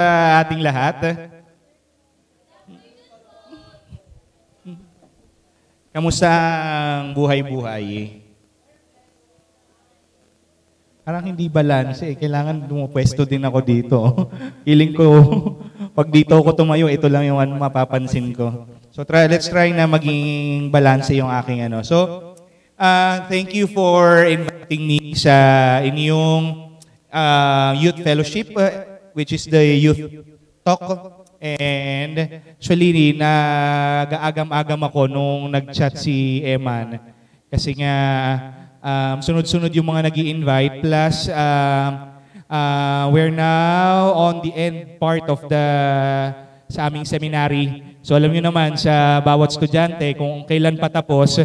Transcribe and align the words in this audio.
sa 0.00 0.40
ating 0.40 0.64
lahat. 0.64 0.96
Kamusta 5.92 6.30
ang 6.32 7.12
buhay-buhay? 7.12 8.16
Parang 11.04 11.24
hindi 11.28 11.52
balance 11.52 12.00
eh. 12.06 12.16
Kailangan 12.16 12.64
dumupwesto 12.64 13.28
din 13.28 13.44
ako 13.44 13.58
dito. 13.60 13.98
Feeling 14.64 14.96
ko, 14.96 15.06
pag 15.92 16.08
dito 16.08 16.32
ako 16.32 16.56
tumayo, 16.56 16.88
ito 16.88 17.04
lang 17.12 17.28
yung 17.28 17.36
ano 17.36 17.60
mapapansin 17.60 18.32
ko. 18.32 18.70
So 18.88 19.04
try, 19.04 19.28
let's 19.28 19.52
try 19.52 19.68
na 19.68 19.84
maging 19.84 20.72
balance 20.72 21.12
yung 21.12 21.28
aking 21.28 21.68
ano. 21.68 21.84
So, 21.84 22.32
uh, 22.80 23.28
thank 23.28 23.52
you 23.52 23.68
for 23.68 24.24
inviting 24.24 24.80
me 24.80 25.12
sa 25.12 25.34
inyong 25.84 26.72
uh, 27.12 27.76
youth 27.76 28.00
fellowship. 28.00 28.54
uh, 28.56 28.89
which 29.20 29.36
is 29.36 29.44
the 29.44 29.60
youth 29.76 30.00
talk. 30.64 31.28
And 31.40 32.16
actually, 32.56 33.12
nag-agam-agam 33.12 34.80
ako 34.88 35.00
nung 35.08 35.52
nag-chat 35.52 36.00
si 36.00 36.40
Eman. 36.40 36.96
Kasi 37.52 37.76
nga, 37.76 37.96
um, 38.80 39.20
sunod-sunod 39.20 39.72
yung 39.76 39.88
mga 39.92 40.08
nag 40.08 40.16
invite 40.16 40.80
Plus, 40.80 41.28
um, 41.28 41.92
uh, 42.48 43.04
we're 43.12 43.32
now 43.32 44.16
on 44.16 44.40
the 44.40 44.52
end 44.56 44.96
part 44.96 45.24
of 45.28 45.44
the 45.52 45.64
sa 46.70 46.86
aming 46.86 47.02
seminary. 47.02 47.98
So 48.00 48.14
alam 48.14 48.30
niyo 48.30 48.46
naman 48.46 48.78
sa 48.78 49.18
bawat 49.18 49.52
estudyante 49.52 50.14
kung 50.14 50.46
kailan 50.46 50.78
patapos, 50.78 51.42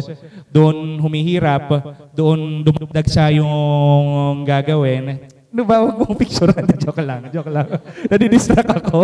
doon 0.54 1.02
humihirap, 1.02 1.66
doon 2.14 2.62
dumagdag 2.62 3.06
sa 3.10 3.28
yung 3.34 4.46
gagawin. 4.46 5.35
Ano 5.56 5.64
ba? 5.64 5.80
Huwag 5.80 5.96
mong 6.04 6.20
picturean. 6.20 6.68
joke 6.84 7.00
lang. 7.00 7.32
Joke 7.32 7.48
lang. 7.48 7.80
Nadidistract 8.12 8.76
ako. 8.76 9.00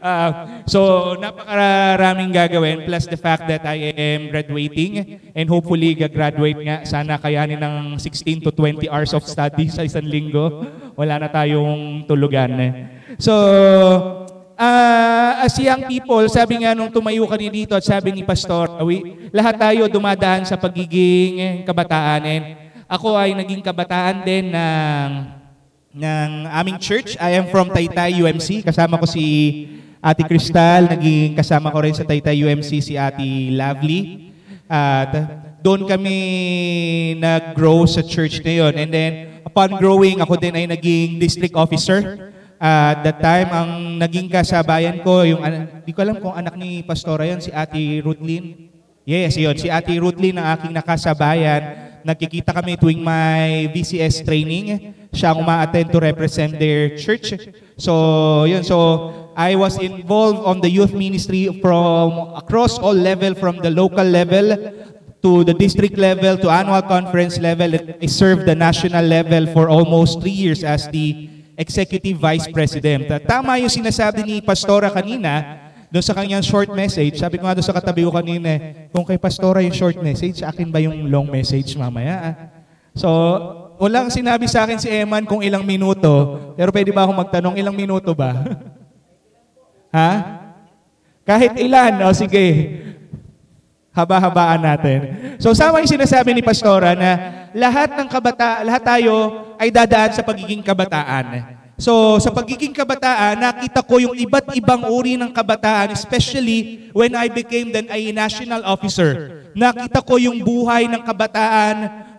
uh, 0.00 0.30
so, 0.72 1.12
napakaraming 1.20 2.32
gagawin 2.32 2.88
plus 2.88 3.04
the 3.04 3.20
fact 3.20 3.44
that 3.44 3.60
I 3.68 3.92
am 3.92 4.32
graduating 4.32 5.20
and 5.36 5.44
hopefully 5.44 5.92
gagraduate 5.92 6.64
nga. 6.64 6.80
Sana 6.88 7.20
kayanin 7.20 7.60
ng 7.60 8.00
16 8.00 8.40
to 8.40 8.56
20 8.56 8.88
hours 8.88 9.12
of 9.12 9.20
study 9.28 9.68
sa 9.68 9.84
isang 9.84 10.08
linggo. 10.08 10.64
Wala 10.96 11.20
na 11.20 11.28
tayong 11.28 12.08
tulugan. 12.08 12.56
So, 13.20 13.36
uh, 14.56 15.44
as 15.44 15.52
young 15.60 15.92
people, 15.92 16.24
sabi 16.32 16.64
nga 16.64 16.72
nung 16.72 16.88
tumayo 16.88 17.28
kami 17.28 17.52
dito 17.52 17.76
at 17.76 17.84
sabi 17.84 18.16
ni 18.16 18.24
Pastor, 18.24 18.80
lahat 19.28 19.60
tayo 19.60 19.92
dumadaan 19.92 20.48
sa 20.48 20.56
pagiging 20.56 21.68
kabataan 21.68 22.24
and 22.24 22.44
ako 22.88 23.20
ay 23.20 23.36
naging 23.36 23.60
kabataan 23.60 24.24
din 24.24 24.48
ng 24.48 25.10
ng 25.92 26.30
aming 26.48 26.80
church. 26.80 27.20
I 27.20 27.36
am 27.36 27.52
from 27.52 27.68
Taytay 27.68 28.16
UMC. 28.16 28.64
Kasama 28.64 28.96
ko 28.96 29.04
si 29.04 29.24
Ate 30.00 30.24
Cristal. 30.24 30.88
Naging 30.88 31.36
kasama 31.36 31.68
ko 31.68 31.84
rin 31.84 31.92
sa 31.92 32.08
Taytay 32.08 32.40
UMC 32.48 32.80
si 32.80 32.96
Ate 32.96 33.52
Lovely. 33.52 34.32
At 34.64 35.12
doon 35.60 35.84
kami 35.84 36.16
nag-grow 37.20 37.84
sa 37.84 38.00
church 38.00 38.40
na 38.40 38.52
yun. 38.56 38.72
And 38.72 38.88
then, 38.88 39.12
upon 39.44 39.76
growing, 39.76 40.24
ako 40.24 40.40
din 40.40 40.56
ay 40.56 40.64
naging 40.64 41.20
district 41.20 41.52
officer. 41.60 42.32
Uh, 42.56 42.96
at 42.96 43.04
that 43.04 43.18
time, 43.20 43.48
ang 43.52 43.70
naging 44.00 44.32
kasabayan 44.32 45.04
ko, 45.04 45.28
yung, 45.28 45.44
hindi 45.44 45.92
ko 45.92 46.00
alam 46.00 46.16
kung 46.24 46.32
anak 46.32 46.56
ni 46.56 46.80
Pastora 46.80 47.28
yun, 47.28 47.44
si 47.44 47.52
Ate 47.52 48.00
Ruthlin. 48.00 48.72
Yes, 49.04 49.36
yun. 49.36 49.56
Si 49.60 49.68
Ate 49.68 49.92
Ruthlin 50.00 50.40
ang 50.40 50.56
aking 50.56 50.72
nakasabayan. 50.72 51.87
Nagkikita 52.08 52.56
kami 52.56 52.80
tuwing 52.80 53.04
may 53.04 53.68
VCS 53.68 54.24
training. 54.24 54.96
Siya 55.12 55.36
ang 55.36 55.44
uma-attend 55.44 55.92
to 55.92 56.00
represent 56.00 56.56
their 56.56 56.96
church. 56.96 57.36
So, 57.76 58.48
yun. 58.48 58.64
So, 58.64 59.12
I 59.36 59.52
was 59.60 59.76
involved 59.76 60.40
on 60.40 60.64
the 60.64 60.72
youth 60.72 60.96
ministry 60.96 61.52
from 61.60 62.32
across 62.32 62.80
all 62.80 62.96
level, 62.96 63.36
from 63.36 63.60
the 63.60 63.68
local 63.68 64.08
level 64.08 64.56
to 65.20 65.44
the 65.44 65.52
district 65.52 66.00
level 66.00 66.40
to 66.40 66.48
annual 66.48 66.80
conference 66.80 67.36
level. 67.36 67.76
I 67.76 68.08
served 68.08 68.48
the 68.48 68.56
national 68.56 69.04
level 69.04 69.44
for 69.52 69.68
almost 69.68 70.24
three 70.24 70.32
years 70.32 70.64
as 70.64 70.88
the 70.88 71.28
Executive 71.60 72.16
Vice 72.16 72.48
President. 72.48 73.04
Tama 73.28 73.60
yung 73.60 73.68
sinasabi 73.68 74.24
ni 74.24 74.36
Pastora 74.40 74.88
kanina, 74.88 75.67
doon 75.88 76.04
sa 76.04 76.12
kanyang 76.12 76.44
short 76.44 76.68
message, 76.76 77.16
sabi 77.16 77.40
ko 77.40 77.48
nga 77.48 77.56
doon 77.56 77.64
sa 77.64 77.72
katabi 77.72 78.04
ko 78.04 78.12
kanina, 78.12 78.60
kung 78.92 79.08
kay 79.08 79.16
Pastora 79.16 79.64
yung 79.64 79.72
short 79.72 79.96
message, 80.04 80.44
akin 80.44 80.68
ba 80.68 80.84
yung 80.84 81.08
long 81.08 81.24
message 81.24 81.72
mamaya? 81.80 82.14
Ah? 82.20 82.34
So, 82.92 83.08
walang 83.80 84.12
sinabi 84.12 84.44
sa 84.44 84.68
akin 84.68 84.76
si 84.76 84.92
Eman 84.92 85.24
kung 85.24 85.40
ilang 85.40 85.64
minuto, 85.64 86.36
pero 86.60 86.68
pwede 86.68 86.92
ba 86.92 87.08
akong 87.08 87.16
magtanong 87.24 87.56
ilang 87.56 87.72
minuto 87.72 88.12
ba? 88.12 88.36
ha? 89.96 90.10
Kahit 91.24 91.56
ilan, 91.56 92.04
o 92.04 92.12
sige. 92.12 92.46
Haba-habaan 93.96 94.62
natin. 94.62 95.00
So 95.42 95.50
sama 95.56 95.82
yung 95.82 95.90
sinasabi 95.90 96.30
ni 96.30 96.44
Pastora 96.44 96.94
na 96.94 97.10
lahat 97.50 97.98
ng 97.98 98.06
kabata, 98.06 98.62
lahat 98.62 98.82
tayo 98.84 99.14
ay 99.58 99.74
dadaan 99.74 100.14
sa 100.14 100.22
pagiging 100.22 100.62
kabataan. 100.62 101.57
So 101.78 102.18
sa 102.18 102.34
pagiging 102.34 102.74
kabataan, 102.74 103.38
nakita 103.38 103.86
ko 103.86 104.02
yung 104.02 104.18
iba't 104.18 104.50
ibang 104.58 104.90
uri 104.90 105.14
ng 105.14 105.30
kabataan, 105.30 105.94
especially 105.94 106.90
when 106.90 107.14
I 107.14 107.30
became 107.30 107.70
then 107.70 107.86
a 107.86 107.98
national 108.10 108.66
officer. 108.66 109.46
Nakita 109.54 110.02
ko 110.02 110.18
yung 110.18 110.42
buhay 110.42 110.90
ng 110.90 111.06
kabataan 111.06 111.76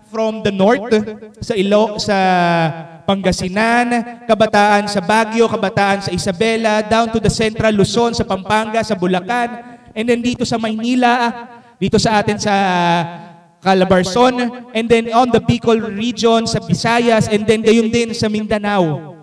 from 0.07 0.41
the 0.47 0.49
north 0.49 0.95
sa 1.43 1.53
Ilo 1.59 1.99
sa 1.99 2.17
Pangasinan, 3.03 4.23
kabataan 4.25 4.87
sa 4.87 5.03
Baguio, 5.03 5.51
kabataan 5.51 6.07
sa 6.07 6.11
Isabela, 6.15 6.79
down 6.87 7.11
to 7.11 7.19
the 7.19 7.29
Central 7.29 7.75
Luzon, 7.75 8.15
sa 8.15 8.23
Pampanga, 8.23 8.79
sa 8.79 8.95
Bulacan, 8.95 9.59
and 9.91 10.05
then 10.07 10.23
dito 10.23 10.47
sa 10.47 10.55
Maynila, 10.55 11.35
dito 11.75 11.99
sa 11.99 12.23
atin 12.23 12.39
sa 12.39 12.53
Calabarzon, 13.59 14.71
and 14.71 14.87
then 14.87 15.11
on 15.11 15.27
the 15.35 15.41
Bicol 15.43 15.77
region, 15.93 16.47
sa 16.47 16.63
Visayas, 16.63 17.27
and 17.27 17.43
then 17.43 17.59
gayon 17.59 17.91
din 17.91 18.15
sa 18.15 18.31
Mindanao. 18.31 19.18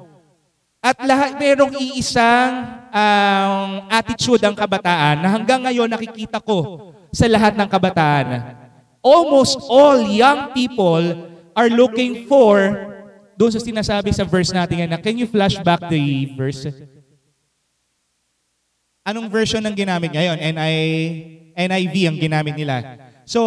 At 0.86 1.02
lahat, 1.02 1.34
merong 1.34 1.74
iisang 1.82 2.78
um, 2.94 3.91
attitude 3.91 4.38
ang 4.47 4.54
kabataan 4.54 5.19
na 5.19 5.34
hanggang 5.34 5.66
ngayon 5.66 5.91
nakikita 5.91 6.38
ko 6.38 6.94
sa 7.10 7.26
lahat 7.26 7.58
ng 7.58 7.66
kabataan. 7.66 8.54
Almost 9.02 9.66
all 9.66 10.06
young 10.06 10.54
people 10.54 11.02
are 11.58 11.66
looking 11.66 12.30
for, 12.30 12.70
doon 13.34 13.50
sa 13.50 13.58
sinasabi 13.58 14.14
sa 14.14 14.22
verse 14.22 14.54
natin 14.54 14.86
na, 14.86 15.02
can 15.02 15.19
you 15.19 15.26
flash 15.26 15.58
back 15.58 15.91
the 15.91 16.30
verse? 16.38 16.70
Anong 19.03 19.26
version 19.26 19.66
ang 19.66 19.74
ginamit 19.74 20.14
ngayon? 20.14 20.38
NI, 20.38 20.78
NIV 21.58 21.94
ang 22.14 22.18
ginamit 22.22 22.54
nila. 22.54 22.94
So, 23.26 23.42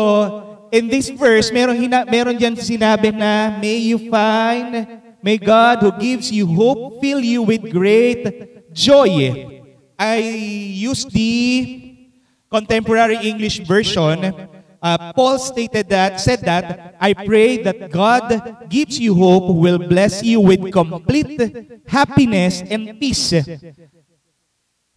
in 0.76 0.92
this 0.92 1.08
verse, 1.08 1.56
meron, 1.56 1.80
hina, 1.80 2.04
meron 2.04 2.36
dyan 2.36 2.60
sinabi 2.60 3.16
na, 3.16 3.56
may 3.64 3.80
you 3.80 4.12
find, 4.12 4.99
may 5.22 5.38
God 5.38 5.80
who 5.80 5.92
gives 6.00 6.32
you 6.32 6.48
hope, 6.48 7.02
fill 7.02 7.20
you 7.20 7.44
with 7.44 7.72
great 7.72 8.74
joy. 8.74 9.62
I 9.98 10.18
use 10.18 11.06
the 11.06 12.10
contemporary 12.50 13.18
English 13.18 13.60
version. 13.60 14.34
Uh, 14.82 15.12
Paul 15.14 15.38
stated 15.40 15.90
that, 15.90 16.22
said 16.22 16.40
that, 16.42 16.96
I 17.00 17.14
pray 17.14 17.62
that 17.64 17.92
God 17.92 18.70
gives 18.70 18.98
you 19.00 19.14
hope, 19.14 19.56
will 19.56 19.80
bless 19.80 20.24
you 20.24 20.40
with 20.40 20.72
complete 20.72 21.84
happiness 21.86 22.62
and 22.62 22.98
peace 23.00 23.34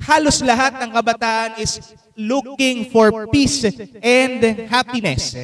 halos 0.03 0.43
lahat 0.43 0.83
ng 0.83 0.91
kabataan 0.91 1.51
is 1.63 1.95
looking 2.19 2.91
for 2.91 3.31
peace 3.31 3.63
and 4.03 4.43
happiness. 4.67 5.39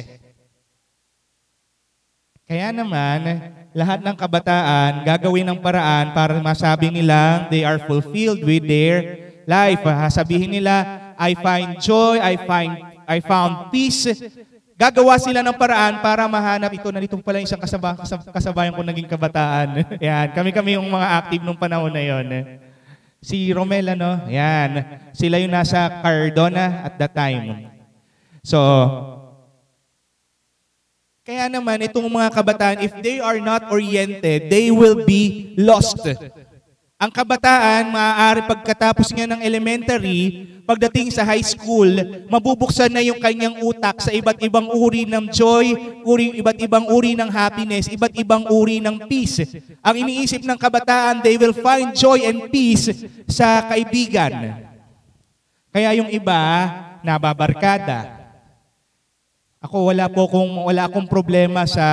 Kaya 2.43 2.73
naman, 2.75 3.53
lahat 3.73 4.01
ng 4.01 4.15
kabataan 4.17 5.05
gagawin 5.05 5.45
ng 5.45 5.59
paraan 5.61 6.09
para 6.17 6.41
masabi 6.41 6.89
nilang 6.89 7.45
they 7.53 7.61
are 7.61 7.77
fulfilled 7.85 8.41
with 8.41 8.65
their 8.65 9.29
life. 9.49 9.81
Sabihin 10.13 10.53
nila, 10.53 10.85
I 11.17 11.33
find 11.33 11.81
joy, 11.81 12.21
I 12.21 12.37
find 12.37 12.71
I 13.09 13.17
found 13.25 13.73
peace. 13.73 14.05
Gagawa 14.79 15.19
sila 15.19 15.43
ng 15.43 15.57
paraan 15.59 15.99
para 15.99 16.23
mahanap 16.29 16.71
ito 16.71 16.87
na 16.87 17.03
itong 17.03 17.19
pala 17.19 17.43
isang 17.43 17.59
kasaba, 17.59 17.99
kasabayan 18.31 18.71
ko 18.71 18.79
naging 18.79 19.11
kabataan. 19.11 19.83
Yan, 19.99 20.31
kami-kami 20.31 20.79
yung 20.79 20.87
mga 20.87 21.07
active 21.19 21.43
nung 21.43 21.59
panahon 21.59 21.91
na 21.91 21.99
yon. 21.99 22.27
Si 23.19 23.51
Romel, 23.51 23.99
ano? 23.99 24.23
Yan. 24.31 25.03
Sila 25.11 25.35
yung 25.35 25.51
nasa 25.51 25.99
Cardona 25.99 26.87
at 26.87 26.95
that 26.95 27.11
time. 27.11 27.67
So, 28.39 28.55
kaya 31.29 31.45
naman, 31.45 31.77
itong 31.85 32.09
mga 32.09 32.33
kabataan, 32.33 32.77
if 32.81 32.89
they 33.05 33.21
are 33.21 33.37
not 33.37 33.69
oriented, 33.69 34.49
they 34.49 34.73
will 34.73 35.05
be 35.05 35.53
lost. 35.61 36.01
Ang 36.97 37.13
kabataan, 37.13 37.93
maaari 37.93 38.41
pagkatapos 38.49 39.13
niya 39.13 39.29
ng 39.29 39.45
elementary, 39.45 40.49
pagdating 40.65 41.13
sa 41.13 41.21
high 41.21 41.45
school, 41.45 41.85
mabubuksan 42.33 42.89
na 42.89 43.05
yung 43.05 43.21
kanyang 43.21 43.61
utak 43.61 44.01
sa 44.01 44.09
iba't 44.09 44.41
ibang 44.41 44.73
uri 44.73 45.05
ng 45.05 45.29
joy, 45.29 45.77
uri, 46.01 46.41
iba't 46.41 46.57
ibang 46.65 46.89
uri 46.89 47.13
ng 47.13 47.29
happiness, 47.29 47.85
iba't 47.93 48.17
ibang 48.17 48.49
uri 48.49 48.81
ng 48.81 49.05
peace. 49.05 49.45
Ang 49.85 50.01
iniisip 50.01 50.41
ng 50.41 50.57
kabataan, 50.57 51.21
they 51.21 51.37
will 51.37 51.53
find 51.53 51.93
joy 51.93 52.25
and 52.25 52.49
peace 52.49 52.89
sa 53.29 53.69
kaibigan. 53.69 54.65
Kaya 55.69 55.93
yung 55.93 56.09
iba, 56.09 56.41
nababarkada. 57.05 58.18
Ako 59.59 59.91
wala 59.91 60.07
po 60.07 60.23
kung 60.31 60.71
wala 60.71 60.87
akong 60.87 61.03
problema 61.03 61.67
sa 61.67 61.83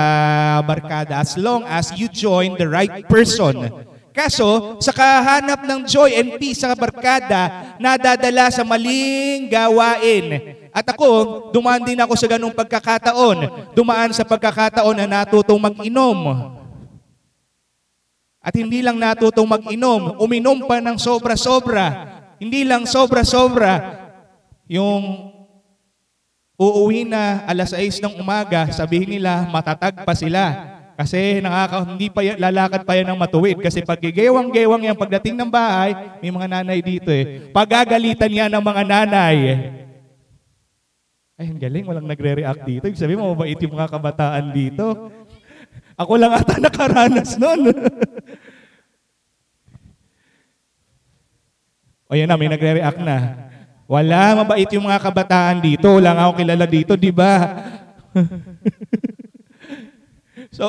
barkada 0.63 1.19
as 1.19 1.35
long 1.35 1.67
as 1.67 1.91
you 1.99 2.07
join 2.07 2.55
the 2.55 2.63
right 2.63 3.03
person. 3.11 3.67
Kaso, 4.15 4.79
sa 4.79 4.95
kahanap 4.95 5.67
ng 5.67 5.83
joy 5.85 6.15
and 6.15 6.39
peace 6.39 6.63
sa 6.63 6.73
barkada, 6.73 7.75
nadadala 7.77 8.49
sa 8.49 8.63
maling 8.63 9.51
gawain. 9.51 10.57
At 10.71 10.87
ako, 10.89 11.51
dumaan 11.53 11.83
din 11.83 11.99
ako 11.99 12.15
sa 12.15 12.25
ganung 12.25 12.55
pagkakataon. 12.55 13.69
Dumaan 13.75 14.15
sa 14.15 14.23
pagkakataon 14.25 15.03
na 15.03 15.21
natutong 15.21 15.61
mag-inom. 15.61 16.49
At 18.41 18.55
hindi 18.55 18.79
lang 18.79 18.95
natutong 18.95 19.45
mag-inom, 19.45 20.17
uminom 20.23 20.65
pa 20.65 20.79
ng 20.79 20.95
sobra-sobra. 20.95 22.15
Hindi 22.39 22.63
lang 22.63 22.87
sobra-sobra. 22.87 24.01
Yung 24.65 25.35
uuwi 26.57 27.05
na 27.05 27.45
alas 27.45 27.69
6 27.69 28.01
ng 28.01 28.17
umaga, 28.17 28.65
sabihin 28.73 29.21
nila 29.21 29.45
matatag 29.53 30.01
pa 30.01 30.17
sila. 30.17 30.73
Kasi 30.97 31.45
nakaka, 31.45 31.93
hindi 31.93 32.09
pa 32.09 32.25
yan, 32.25 32.41
lalakad 32.41 32.81
pa 32.81 32.97
yan 32.97 33.13
ng 33.13 33.21
matuwid. 33.21 33.61
Kasi 33.61 33.85
pag 33.85 34.01
gewang-gewang 34.01 34.81
yan, 34.81 34.97
pagdating 34.97 35.37
ng 35.37 35.45
bahay, 35.45 35.93
may 36.17 36.33
mga 36.33 36.49
nanay 36.49 36.81
dito 36.81 37.13
eh. 37.13 37.53
Pagagalitan 37.53 38.33
yan 38.33 38.49
ng 38.49 38.65
mga 38.65 38.81
nanay. 38.81 39.37
Ay, 41.37 41.53
ang 41.53 41.61
galing, 41.61 41.85
walang 41.85 42.09
nagre-react 42.09 42.65
dito. 42.65 42.89
Ibig 42.89 42.97
sabihin, 42.97 43.21
mabait 43.21 43.61
yung 43.61 43.77
mga 43.77 43.93
kabataan 43.93 44.49
dito. 44.49 45.13
Ako 45.93 46.17
lang 46.17 46.33
ata 46.33 46.57
nakaranas 46.57 47.37
nun. 47.37 47.69
o 52.09 52.17
yan 52.17 52.25
na, 52.25 52.41
may 52.41 52.49
nagre-react 52.49 53.05
na. 53.05 53.46
Wala, 53.87 54.43
mabait 54.43 54.67
yung 54.75 54.83
mga 54.83 54.99
kabataan 54.99 55.63
dito. 55.63 55.95
Wala 55.95 56.11
nga 56.11 56.23
ako 56.27 56.33
kilala 56.43 56.65
dito, 56.67 56.93
di 56.99 57.07
ba? 57.07 57.55
so, 60.57 60.67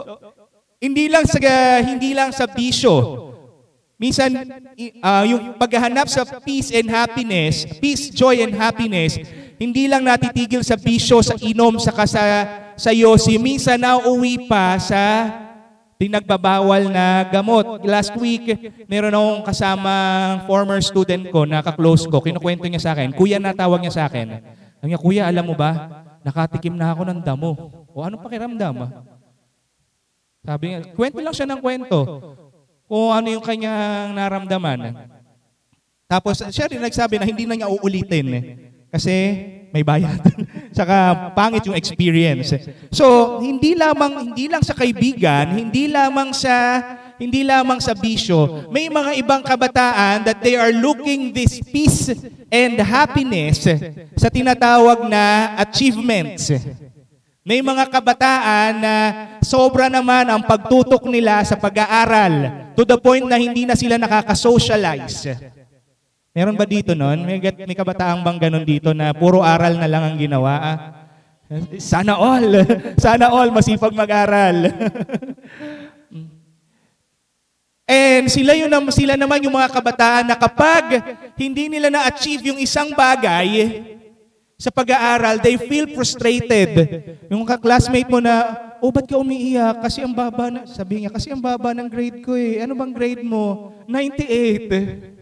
hindi 0.79 1.11
lang 1.11 1.27
sa 1.27 1.39
hindi 1.83 2.15
lang 2.15 2.31
sa 2.31 2.47
bisyo. 2.47 3.27
Minsan 3.99 4.31
uh, 5.03 5.25
yung 5.27 5.59
paghahanap 5.59 6.07
sa 6.07 6.23
peace 6.47 6.71
and 6.71 6.87
happiness, 6.87 7.67
peace, 7.83 8.15
joy 8.15 8.39
and 8.39 8.55
happiness, 8.55 9.19
hindi 9.59 9.91
lang 9.91 10.07
natitigil 10.07 10.63
sa 10.63 10.79
bisyo, 10.79 11.19
sa 11.19 11.35
inom, 11.43 11.83
sa 11.83 11.91
sa 12.07 12.23
sa 12.79 12.91
yosi. 12.95 13.35
Minsan 13.43 13.83
nauuwi 13.83 14.47
pa 14.47 14.79
sa 14.79 15.03
pinagbabawal 15.99 16.87
na 16.89 17.27
gamot. 17.27 17.83
Last 17.83 18.15
week, 18.17 18.47
meron 18.87 19.13
akong 19.13 19.43
kasamang 19.51 20.47
former 20.47 20.79
student 20.79 21.27
ko, 21.35 21.43
naka-close 21.43 22.07
ko, 22.07 22.23
kinukwento 22.23 22.65
niya 22.71 22.81
sa 22.81 22.91
akin, 22.95 23.11
kuya 23.13 23.43
natawag 23.43 23.83
niya 23.83 23.93
sa 23.93 24.03
akin. 24.07 24.39
Sabi 24.79 24.95
niya, 24.95 25.03
kuya, 25.03 25.23
alam 25.27 25.43
mo 25.43 25.59
ba, 25.59 25.91
nakatikim 26.23 26.79
na 26.79 26.95
ako 26.95 27.03
ng 27.03 27.21
damo. 27.21 27.51
O 27.91 27.99
anong 28.07 28.23
pakiramdam? 28.23 28.87
Ah? 28.87 28.91
Sabi 30.47 30.71
niya, 30.71 30.79
kwento 30.95 31.19
lang 31.19 31.35
siya 31.35 31.51
ng 31.51 31.61
kwento 31.61 31.99
kung 32.87 33.11
ano 33.11 33.27
yung 33.29 33.43
kanyang 33.43 34.15
naramdaman. 34.15 34.95
Tapos 36.09 36.41
siya 36.41 36.71
rin 36.71 36.81
nagsabi 36.81 37.21
na 37.21 37.27
hindi 37.27 37.45
na 37.45 37.59
niya 37.59 37.69
uulitin 37.69 38.27
eh. 38.33 38.43
Kasi 38.89 39.13
may 39.75 39.85
bayad. 39.85 40.17
Saka 40.79 41.35
pangit 41.35 41.67
yung 41.67 41.75
experience. 41.75 42.55
So, 42.95 43.39
hindi 43.43 43.75
lamang 43.75 44.31
hindi 44.31 44.47
lang 44.47 44.63
sa 44.63 44.79
kaibigan, 44.79 45.59
hindi 45.59 45.91
lamang 45.91 46.31
sa 46.31 46.55
hindi 47.19 47.43
lamang 47.43 47.83
sa 47.83 47.99
bisyo, 47.99 48.71
may 48.71 48.87
mga 48.87 49.19
ibang 49.19 49.43
kabataan 49.43 50.23
that 50.23 50.39
they 50.39 50.55
are 50.55 50.71
looking 50.71 51.35
this 51.35 51.59
peace 51.59 52.15
and 52.47 52.79
happiness 52.79 53.67
sa 54.15 54.31
tinatawag 54.31 55.03
na 55.11 55.59
achievements. 55.59 56.55
May 57.43 57.59
mga 57.59 57.91
kabataan 57.91 58.73
na 58.79 58.95
sobra 59.43 59.91
naman 59.91 60.31
ang 60.31 60.47
pagtutok 60.47 61.11
nila 61.11 61.43
sa 61.43 61.59
pag-aaral 61.59 62.71
to 62.79 62.87
the 62.87 62.95
point 62.95 63.27
na 63.27 63.35
hindi 63.35 63.67
na 63.67 63.75
sila 63.75 63.99
nakaka-socialize. 63.99 65.58
Meron 66.39 66.55
ba 66.55 66.63
dito 66.63 66.95
noon? 66.95 67.27
May, 67.27 67.43
may 67.43 67.75
kabataang 67.75 68.23
bang 68.23 68.39
ganun 68.47 68.63
dito 68.63 68.95
na 68.95 69.11
puro 69.11 69.43
aral 69.43 69.75
na 69.75 69.91
lang 69.91 70.07
ang 70.07 70.15
ginawa? 70.15 70.55
Ah? 70.55 70.79
Sana 71.83 72.15
all. 72.15 72.63
Sana 73.03 73.35
all 73.35 73.51
masipag 73.51 73.91
mag-aral. 73.91 74.71
And 77.91 78.31
sila 78.31 78.55
yun 78.55 78.71
sila 78.95 79.19
naman 79.19 79.43
yung 79.43 79.59
mga 79.59 79.75
kabataan 79.75 80.31
na 80.31 80.39
kapag 80.39 81.03
hindi 81.35 81.67
nila 81.67 81.91
na-achieve 81.91 82.55
yung 82.55 82.63
isang 82.63 82.95
bagay 82.95 83.83
sa 84.55 84.71
pag-aaral, 84.71 85.43
they 85.43 85.59
feel 85.59 85.91
frustrated. 85.91 86.71
Yung 87.27 87.43
ka-classmate 87.43 88.07
mo 88.07 88.23
na, 88.23 88.55
oh, 88.79 88.95
ba't 88.95 89.11
ka 89.11 89.19
umiiyak? 89.19 89.83
Kasi 89.83 90.07
ang 90.07 90.15
baba, 90.15 90.55
na, 90.55 90.71
sabi 90.71 91.03
niya, 91.03 91.11
kasi 91.11 91.35
ang 91.35 91.43
baba 91.43 91.75
ng 91.75 91.91
grade 91.91 92.23
ko 92.23 92.39
eh. 92.39 92.63
Ano 92.63 92.79
bang 92.79 92.95
grade 92.95 93.27
mo? 93.27 93.75
98. 93.91 95.18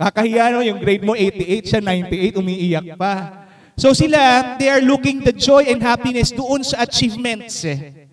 Kakahiya 0.00 0.48
no, 0.56 0.64
yung 0.64 0.80
grade 0.80 1.04
mo 1.04 1.12
88, 1.12 1.68
siya 1.68 1.80
98, 1.84 2.40
umiiyak 2.40 2.96
pa. 2.96 3.44
So 3.76 3.92
sila, 3.92 4.56
they 4.56 4.72
are 4.72 4.80
looking 4.80 5.20
the 5.20 5.32
joy 5.32 5.68
and 5.68 5.84
happiness 5.84 6.32
doon 6.32 6.64
sa 6.64 6.88
achievements. 6.88 7.68
Eh. 7.68 8.08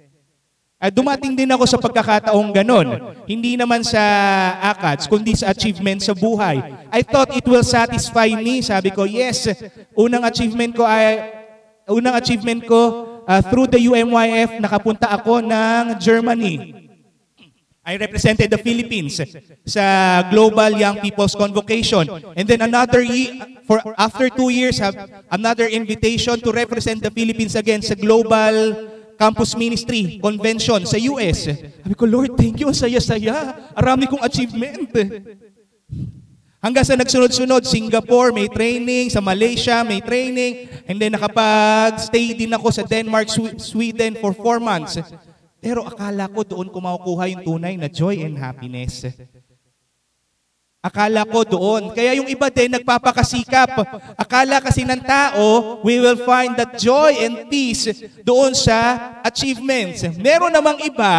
At 0.78 0.92
dumating 0.92 1.34
din 1.34 1.48
ako 1.48 1.63
sa 1.63 1.80
pagkakataong 1.80 2.51
ganon. 2.51 3.16
Hindi 3.24 3.56
naman 3.56 3.88
sa 3.88 4.00
ACADS, 4.75 5.07
kundi 5.07 5.34
sa 5.34 5.56
achievement 5.56 6.04
sa 6.04 6.12
buhay. 6.12 6.60
I 6.92 7.01
thought 7.01 7.31
it 7.34 7.48
will 7.48 7.63
satisfy 7.63 8.30
me. 8.36 8.60
Sabi 8.60 8.92
ko, 8.92 9.07
yes, 9.07 9.48
unang 9.95 10.28
achievement 10.28 10.75
ko 10.75 10.83
ay 10.83 11.24
unang 11.88 12.19
achievement 12.19 12.68
ko 12.68 12.81
uh, 13.24 13.42
through 13.48 13.72
the 13.72 13.80
UMYF, 13.80 14.60
nakapunta 14.60 15.07
ako 15.07 15.40
ng 15.44 16.00
Germany. 16.00 16.87
I 17.88 17.95
represented 17.95 18.51
the 18.51 18.60
Philippines 18.60 19.24
sa 19.63 20.19
Global 20.28 20.75
Young 20.75 21.00
People's 21.00 21.31
Convocation. 21.31 22.04
And 22.36 22.44
then 22.44 22.60
another 22.60 23.00
year, 23.00 23.39
for 23.63 23.80
after 23.95 24.28
two 24.28 24.51
years, 24.51 24.75
have 24.84 25.00
another 25.31 25.72
invitation 25.72 26.36
to 26.44 26.51
represent 26.51 27.00
the 27.00 27.07
Philippines 27.07 27.56
again 27.56 27.80
sa 27.80 27.95
Global 27.95 28.75
campus 29.16 29.56
ministry 29.56 30.19
convention 30.19 30.84
sa 30.84 31.00
US. 31.16 31.48
Sabi 31.48 31.95
ko, 31.95 32.04
Lord, 32.04 32.36
thank 32.36 32.60
you. 32.60 32.68
Ang 32.68 32.75
saya-saya. 32.75 33.56
Arami 33.72 34.12
kong 34.12 34.19
achievement. 34.19 34.92
Hanggang 36.60 36.83
sa 36.83 37.00
nagsunod-sunod, 37.00 37.64
Singapore, 37.64 38.35
may 38.35 38.52
training. 38.52 39.07
Sa 39.16 39.23
Malaysia, 39.23 39.88
may 39.88 40.04
training. 40.04 40.68
And 40.92 41.00
then 41.00 41.16
nakapag-stay 41.16 42.35
din 42.35 42.52
ako 42.52 42.68
sa 42.68 42.83
Denmark, 42.83 43.31
Sweden 43.64 44.19
for 44.19 44.35
four 44.35 44.59
months. 44.59 45.00
Pero 45.57 45.83
akala 45.83 46.30
ko 46.30 46.45
doon 46.45 46.69
ko 46.69 46.78
makukuha 46.78 47.33
yung 47.33 47.44
tunay 47.44 47.73
na 47.76 47.90
joy 47.90 48.21
and 48.21 48.37
happiness. 48.37 49.09
Akala 50.87 51.26
ko 51.28 51.44
doon. 51.44 51.92
Kaya 51.92 52.16
yung 52.16 52.30
iba 52.30 52.47
din 52.47 52.71
nagpapakasikap. 52.71 53.76
Akala 54.16 54.61
kasi 54.64 54.85
ng 54.85 55.02
tao, 55.04 55.81
we 55.83 55.99
will 55.99 56.16
find 56.21 56.56
that 56.56 56.78
joy 56.80 57.11
and 57.28 57.49
peace 57.52 57.90
doon 58.23 58.56
sa 58.56 59.11
achievements. 59.26 60.06
Meron 60.16 60.54
namang 60.54 60.80
iba, 60.85 61.14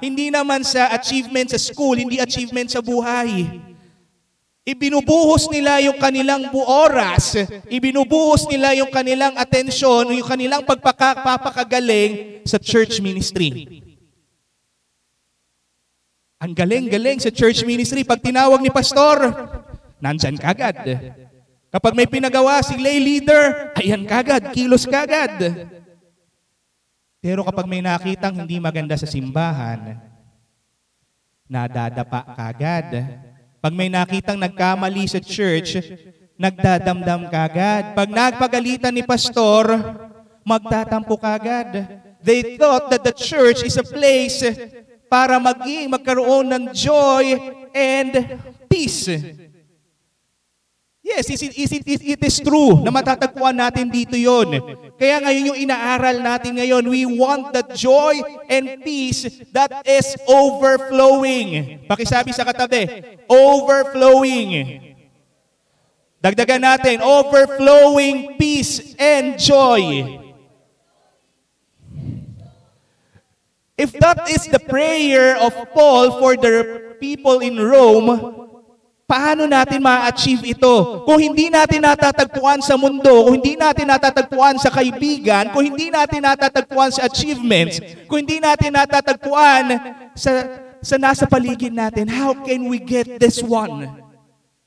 hindi 0.00 0.32
naman 0.32 0.64
sa 0.64 0.94
achievement 0.96 1.52
sa 1.52 1.60
school, 1.60 2.00
hindi 2.00 2.16
achievement 2.16 2.72
sa 2.72 2.80
buhay. 2.80 3.60
Ibinubuhos 4.64 5.50
nila 5.50 5.82
yung 5.82 5.98
kanilang 5.98 6.46
oras, 6.54 7.34
ibinubuhos 7.66 8.46
nila 8.46 8.76
yung 8.78 8.92
kanilang 8.92 9.34
atensyon, 9.34 10.14
yung 10.14 10.28
kanilang 10.28 10.62
pagpapakagaling 10.62 12.44
sa 12.46 12.56
church 12.56 13.02
ministry. 13.02 13.79
Ang 16.40 16.56
galing-galing 16.56 17.20
sa 17.20 17.28
church 17.28 17.60
ministry. 17.68 18.00
Pag 18.00 18.24
tinawag 18.24 18.64
ni 18.64 18.72
pastor, 18.72 19.28
nandyan 20.00 20.40
kagad. 20.40 20.80
Kapag 21.68 21.92
may 21.92 22.08
pinagawa 22.08 22.64
si 22.64 22.80
lay 22.80 22.96
leader, 22.96 23.76
ayan 23.76 24.08
kagad, 24.08 24.48
kilos 24.56 24.88
kagad. 24.88 25.36
Pero 27.20 27.44
kapag 27.44 27.68
may 27.68 27.84
nakitang 27.84 28.32
hindi 28.40 28.56
maganda 28.56 28.96
sa 28.96 29.04
simbahan, 29.04 30.00
nadadapa 31.44 32.32
kagad. 32.32 33.20
Pag 33.60 33.76
may 33.76 33.92
nakitang 33.92 34.40
nagkamali 34.40 35.04
sa 35.04 35.20
church, 35.20 35.76
nagdadamdam 36.40 37.28
kagad. 37.28 37.92
Pag 37.92 38.08
nagpagalitan 38.08 38.96
ni 38.96 39.04
pastor, 39.04 39.76
magtatampo 40.40 41.20
kagad. 41.20 42.00
They 42.24 42.56
thought 42.56 42.88
that 42.88 43.04
the 43.04 43.12
church 43.12 43.60
is 43.60 43.76
a 43.76 43.84
place 43.84 44.40
para 45.10 45.42
maging 45.42 45.90
magkaroon 45.90 46.46
ng 46.46 46.64
joy 46.70 47.34
and 47.74 48.14
peace. 48.70 49.10
Yes, 51.02 51.26
it, 51.26 51.42
is 51.42 51.72
it, 51.74 51.82
is- 51.90 52.06
it 52.06 52.20
is 52.22 52.36
true 52.38 52.78
na 52.86 52.94
matatagpuan 52.94 53.58
natin 53.58 53.90
dito 53.90 54.14
yon. 54.14 54.62
Kaya 54.94 55.18
ngayon 55.18 55.48
yung 55.50 55.58
inaaral 55.58 56.22
natin 56.22 56.54
ngayon, 56.54 56.86
we 56.86 57.02
want 57.02 57.50
the 57.50 57.66
joy 57.74 58.14
and 58.46 58.78
peace 58.86 59.26
that 59.50 59.82
is 59.82 60.14
overflowing. 60.30 61.82
Pakisabi 61.90 62.30
sa 62.30 62.46
katabi, 62.46 62.86
overflowing. 63.26 64.78
Dagdagan 66.22 66.62
natin, 66.62 67.02
overflowing 67.02 68.38
peace 68.38 68.94
and 68.94 69.34
joy. 69.34 70.06
If 73.80 73.96
that 73.96 74.28
is 74.28 74.44
the 74.44 74.60
prayer 74.60 75.40
of 75.40 75.56
Paul 75.72 76.20
for 76.20 76.36
the 76.36 76.92
people 77.00 77.40
in 77.40 77.56
Rome, 77.56 78.12
paano 79.08 79.48
natin 79.48 79.80
ma-achieve 79.80 80.52
ito? 80.52 81.02
Kung 81.08 81.16
hindi 81.16 81.48
natin 81.48 81.82
natatagpuan 81.88 82.60
sa 82.60 82.76
mundo, 82.76 83.24
kung 83.24 83.40
hindi 83.40 83.56
natin 83.56 83.88
natatagpuan 83.88 84.60
sa 84.60 84.68
kaibigan, 84.68 85.48
kung 85.50 85.64
hindi 85.64 85.88
natin 85.88 86.22
natatagpuan 86.28 86.92
sa 86.92 87.08
achievements, 87.08 87.80
kung 88.04 88.22
hindi 88.22 88.36
natin 88.38 88.76
natatagpuan 88.76 89.64
sa, 90.12 90.30
sa 90.84 90.96
nasa 91.00 91.24
paligid 91.24 91.72
natin, 91.72 92.06
how 92.06 92.36
can 92.36 92.68
we 92.68 92.76
get 92.76 93.16
this 93.16 93.40
one? 93.40 93.99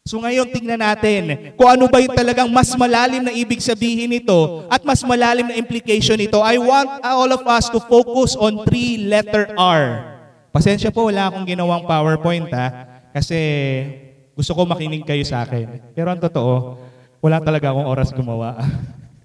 So 0.03 0.19
ngayon 0.19 0.51
tingnan 0.51 0.83
natin 0.83 1.55
kung 1.55 1.63
ano 1.63 1.87
ba 1.87 2.03
yung 2.03 2.11
talagang 2.11 2.51
mas 2.51 2.75
malalim 2.75 3.23
na 3.23 3.31
ibig 3.31 3.63
sabihin 3.63 4.11
nito 4.11 4.67
at 4.67 4.83
mas 4.83 4.99
malalim 4.99 5.47
na 5.47 5.55
implication 5.55 6.19
nito. 6.19 6.43
I 6.43 6.59
want 6.59 6.99
all 7.07 7.31
of 7.31 7.47
us 7.47 7.71
to 7.71 7.79
focus 7.79 8.35
on 8.35 8.67
three 8.67 9.07
letter 9.07 9.55
R. 9.55 10.11
Pasensya 10.51 10.91
po, 10.91 11.07
wala 11.07 11.31
akong 11.31 11.47
ginawang 11.47 11.87
PowerPoint 11.87 12.51
ha, 12.51 12.67
kasi 13.15 13.39
gusto 14.35 14.51
ko 14.51 14.67
makinig 14.67 15.07
kayo 15.07 15.23
sa 15.23 15.47
akin. 15.47 15.95
Pero 15.95 16.11
ang 16.11 16.19
totoo, 16.19 16.83
wala 17.23 17.39
talaga 17.39 17.71
akong 17.71 17.87
oras 17.87 18.11
gumawa. 18.11 18.59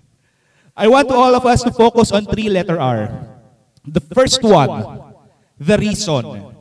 I 0.78 0.86
want 0.86 1.10
all 1.10 1.34
of 1.34 1.42
us 1.42 1.66
to 1.66 1.74
focus 1.74 2.14
on 2.14 2.22
three 2.22 2.46
letter 2.46 2.78
R. 2.78 3.10
The 3.82 4.00
first 4.14 4.46
one, 4.46 4.70
the 5.58 5.74
reason. 5.74 6.54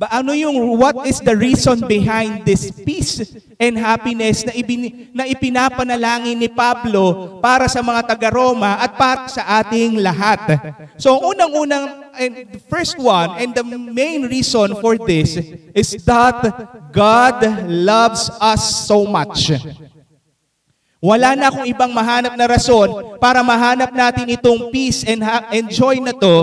Ba 0.00 0.08
ano 0.16 0.32
yung 0.32 0.80
what 0.80 0.96
is 1.04 1.20
the 1.20 1.36
reason 1.36 1.84
behind 1.84 2.48
this 2.48 2.72
peace 2.72 3.20
and 3.60 3.76
happiness 3.76 4.48
na, 4.48 4.56
ibin, 4.56 5.12
na 5.12 5.28
ipinapanalangin 5.28 6.40
ni 6.40 6.48
Pablo 6.48 7.36
para 7.44 7.68
sa 7.68 7.84
mga 7.84 8.08
taga-Roma 8.08 8.80
at 8.80 8.96
para 8.96 9.28
sa 9.28 9.60
ating 9.60 10.00
lahat? 10.00 10.40
So 10.96 11.20
ang 11.20 11.36
unang-unang 11.36 11.84
and 12.16 12.32
the 12.48 12.64
first 12.64 12.96
one 12.96 13.44
and 13.44 13.52
the 13.52 13.60
main 13.92 14.24
reason 14.24 14.72
for 14.80 14.96
this 14.96 15.36
is 15.76 15.92
that 16.08 16.48
God 16.96 17.68
loves 17.68 18.32
us 18.40 18.88
so 18.88 19.04
much. 19.04 19.52
Wala 20.96 21.36
na 21.36 21.52
akong 21.52 21.68
ibang 21.68 21.92
mahanap 21.92 22.40
na 22.40 22.48
rason 22.48 23.20
para 23.20 23.44
mahanap 23.44 23.92
natin 23.92 24.32
itong 24.32 24.72
peace 24.72 25.04
and, 25.04 25.20
and 25.52 25.68
joy 25.68 26.00
na 26.00 26.16
to 26.16 26.36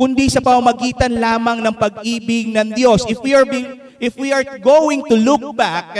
kundi 0.00 0.32
sa 0.32 0.40
pamamagitan 0.40 1.12
lamang 1.12 1.60
ng 1.60 1.76
pag-ibig 1.76 2.48
ng 2.56 2.72
Diyos. 2.72 3.04
If 3.04 3.20
we 3.20 3.36
are 3.36 3.44
being, 3.44 3.76
if 4.00 4.16
we 4.16 4.32
are 4.32 4.56
going 4.56 5.04
to 5.04 5.16
look 5.20 5.44
back 5.52 5.92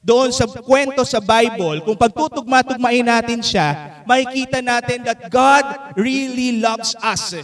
doon 0.00 0.32
sa 0.32 0.48
kwento 0.48 1.04
sa 1.04 1.20
Bible, 1.20 1.84
kung 1.84 1.92
pagtutugma-tugmain 1.92 3.04
natin 3.04 3.44
siya, 3.44 4.00
makikita 4.08 4.64
natin 4.64 5.04
that 5.04 5.28
God 5.28 5.92
really 6.00 6.56
loves 6.56 6.96
us. 7.04 7.36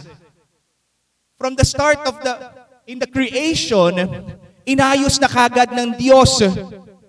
From 1.37 1.53
the 1.53 1.61
start 1.61 2.01
of 2.09 2.17
the 2.25 2.33
in 2.89 2.97
the 2.97 3.05
creation, 3.05 3.93
inayos 4.65 5.21
na 5.21 5.29
kagad 5.29 5.69
ng 5.69 6.01
Diyos 6.01 6.41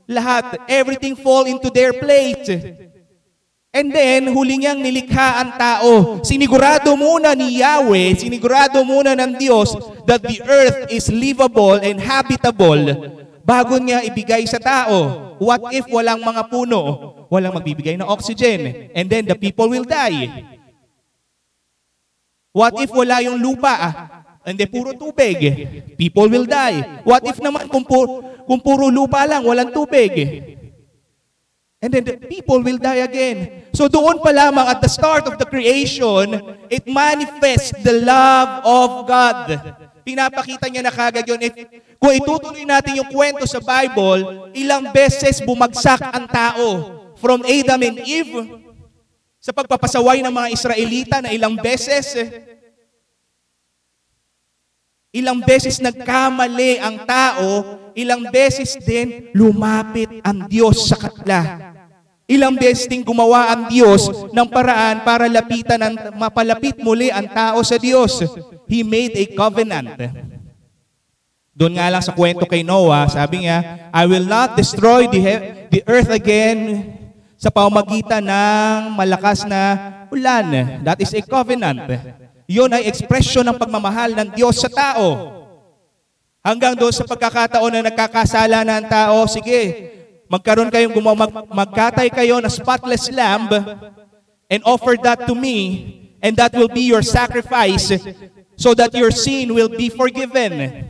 lahat. 0.04 0.68
Everything 0.68 1.16
fall 1.16 1.48
into 1.48 1.72
their 1.72 1.96
place. 1.96 2.44
And 3.76 3.92
then, 3.92 4.32
huli 4.32 4.56
niyang 4.56 4.80
nilikha 4.80 5.44
ang 5.44 5.50
tao. 5.60 6.24
Sinigurado 6.24 6.96
muna 6.96 7.36
ni 7.36 7.60
Yahweh, 7.60 8.16
sinigurado 8.16 8.80
muna 8.80 9.12
ng 9.12 9.36
Diyos 9.36 9.76
that 10.08 10.24
the 10.24 10.40
earth 10.40 10.88
is 10.88 11.12
livable 11.12 11.76
and 11.76 12.00
habitable 12.00 12.80
bago 13.44 13.76
niya 13.76 14.00
ibigay 14.08 14.48
sa 14.48 14.56
tao. 14.56 15.36
What 15.36 15.76
if 15.76 15.84
walang 15.92 16.24
mga 16.24 16.48
puno? 16.48 16.80
Walang 17.28 17.60
magbibigay 17.60 18.00
ng 18.00 18.08
oxygen. 18.08 18.88
And 18.96 19.12
then 19.12 19.28
the 19.28 19.36
people 19.36 19.68
will 19.68 19.84
die. 19.84 20.32
What 22.56 22.80
if 22.80 22.88
wala 22.88 23.20
yung 23.20 23.36
lupa? 23.36 23.76
ah? 23.76 23.92
Hindi, 24.46 24.64
puro 24.64 24.96
tubig. 24.96 25.36
People 26.00 26.32
will 26.32 26.48
die. 26.48 27.04
What 27.04 27.28
if 27.28 27.36
naman 27.44 27.68
kung, 27.68 27.84
pu- 27.84 28.24
kung 28.48 28.62
puro 28.62 28.88
lupa 28.88 29.28
lang, 29.28 29.44
walang 29.44 29.68
tubig? 29.68 30.16
And 31.76 31.92
then 31.92 32.04
the 32.08 32.16
people 32.16 32.64
will 32.64 32.80
die 32.80 33.04
again. 33.04 33.68
So 33.76 33.84
doon 33.84 34.24
pa 34.24 34.32
lamang 34.32 34.64
at 34.64 34.80
the 34.80 34.88
start 34.88 35.28
of 35.28 35.36
the 35.36 35.44
creation, 35.44 36.40
it 36.72 36.88
manifests 36.88 37.76
the 37.84 38.00
love 38.00 38.64
of 38.64 38.88
God. 39.04 39.60
Pinapakita 40.00 40.72
niya 40.72 40.88
na 40.88 40.94
kagad 40.94 41.28
yun. 41.28 41.36
If, 41.44 41.52
kung 42.00 42.16
itutuloy 42.16 42.64
natin 42.64 42.96
yung 42.96 43.10
kwento 43.12 43.44
sa 43.44 43.60
Bible, 43.60 44.48
ilang 44.56 44.88
beses 44.94 45.44
bumagsak 45.44 46.00
ang 46.00 46.24
tao 46.24 46.66
from 47.20 47.44
Adam 47.44 47.80
and 47.84 47.98
Eve 48.08 48.64
sa 49.42 49.52
pagpapasaway 49.52 50.24
ng 50.24 50.32
mga 50.32 50.48
Israelita 50.50 51.16
na 51.20 51.30
ilang 51.30 51.60
beses. 51.60 52.16
Ilang 55.12 55.44
beses 55.44 55.78
nagkamali 55.78 56.80
ang 56.80 57.04
tao, 57.04 57.78
ilang 57.96 58.28
beses 58.28 58.76
din 58.84 59.32
lumapit 59.32 60.20
ang 60.20 60.44
Diyos 60.44 60.84
sa 60.84 61.00
kanila. 61.00 61.72
Ilang 62.28 62.58
beses 62.60 62.84
din 62.90 63.06
gumawa 63.06 63.54
ang 63.54 63.62
Diyos 63.72 64.10
ng 64.34 64.48
paraan 64.50 65.00
para 65.06 65.30
lapitan 65.30 65.80
ang, 65.80 65.94
mapalapit 66.18 66.76
muli 66.82 67.08
ang 67.08 67.24
tao 67.30 67.62
sa 67.64 67.80
Diyos. 67.80 68.20
He 68.68 68.84
made 68.84 69.16
a 69.16 69.24
covenant. 69.32 69.96
Doon 71.56 71.80
nga 71.80 71.88
lang 71.88 72.04
sa 72.04 72.12
kwento 72.12 72.44
kay 72.44 72.60
Noah, 72.60 73.08
sabi 73.08 73.48
niya, 73.48 73.88
I 73.88 74.04
will 74.04 74.28
not 74.28 74.60
destroy 74.60 75.08
the, 75.08 75.20
he- 75.22 75.44
the 75.72 75.80
earth 75.88 76.12
again 76.12 76.84
sa 77.40 77.48
pamamagitan 77.48 78.20
ng 78.20 78.92
malakas 78.92 79.48
na 79.48 79.78
ulan. 80.12 80.82
That 80.84 81.00
is 81.00 81.14
a 81.16 81.22
covenant. 81.24 81.88
Yun 82.44 82.74
ay 82.74 82.90
expression 82.90 83.46
ng 83.46 83.56
pagmamahal 83.56 84.12
ng 84.12 84.28
Diyos 84.34 84.60
sa 84.60 84.68
tao. 84.68 85.35
Hanggang 86.46 86.78
doon 86.78 86.94
sa 86.94 87.02
pagkakataon 87.02 87.74
na 87.74 87.90
nagkakasala 87.90 88.62
na 88.62 88.78
ang 88.78 88.86
tao, 88.86 89.26
sige, 89.26 89.90
magkaroon 90.30 90.70
kayong 90.70 90.94
gumawa, 90.94 91.26
mag, 91.26 91.32
magkatay 91.50 92.06
kayo 92.06 92.38
na 92.38 92.46
spotless 92.46 93.10
lamb 93.10 93.50
and 94.46 94.62
offer 94.62 94.94
that 94.94 95.26
to 95.26 95.34
me 95.34 95.58
and 96.22 96.38
that 96.38 96.54
will 96.54 96.70
be 96.70 96.86
your 96.86 97.02
sacrifice 97.02 97.90
so 98.54 98.78
that 98.78 98.94
your 98.94 99.10
sin 99.10 99.50
will 99.50 99.66
be 99.66 99.90
forgiven. 99.90 100.86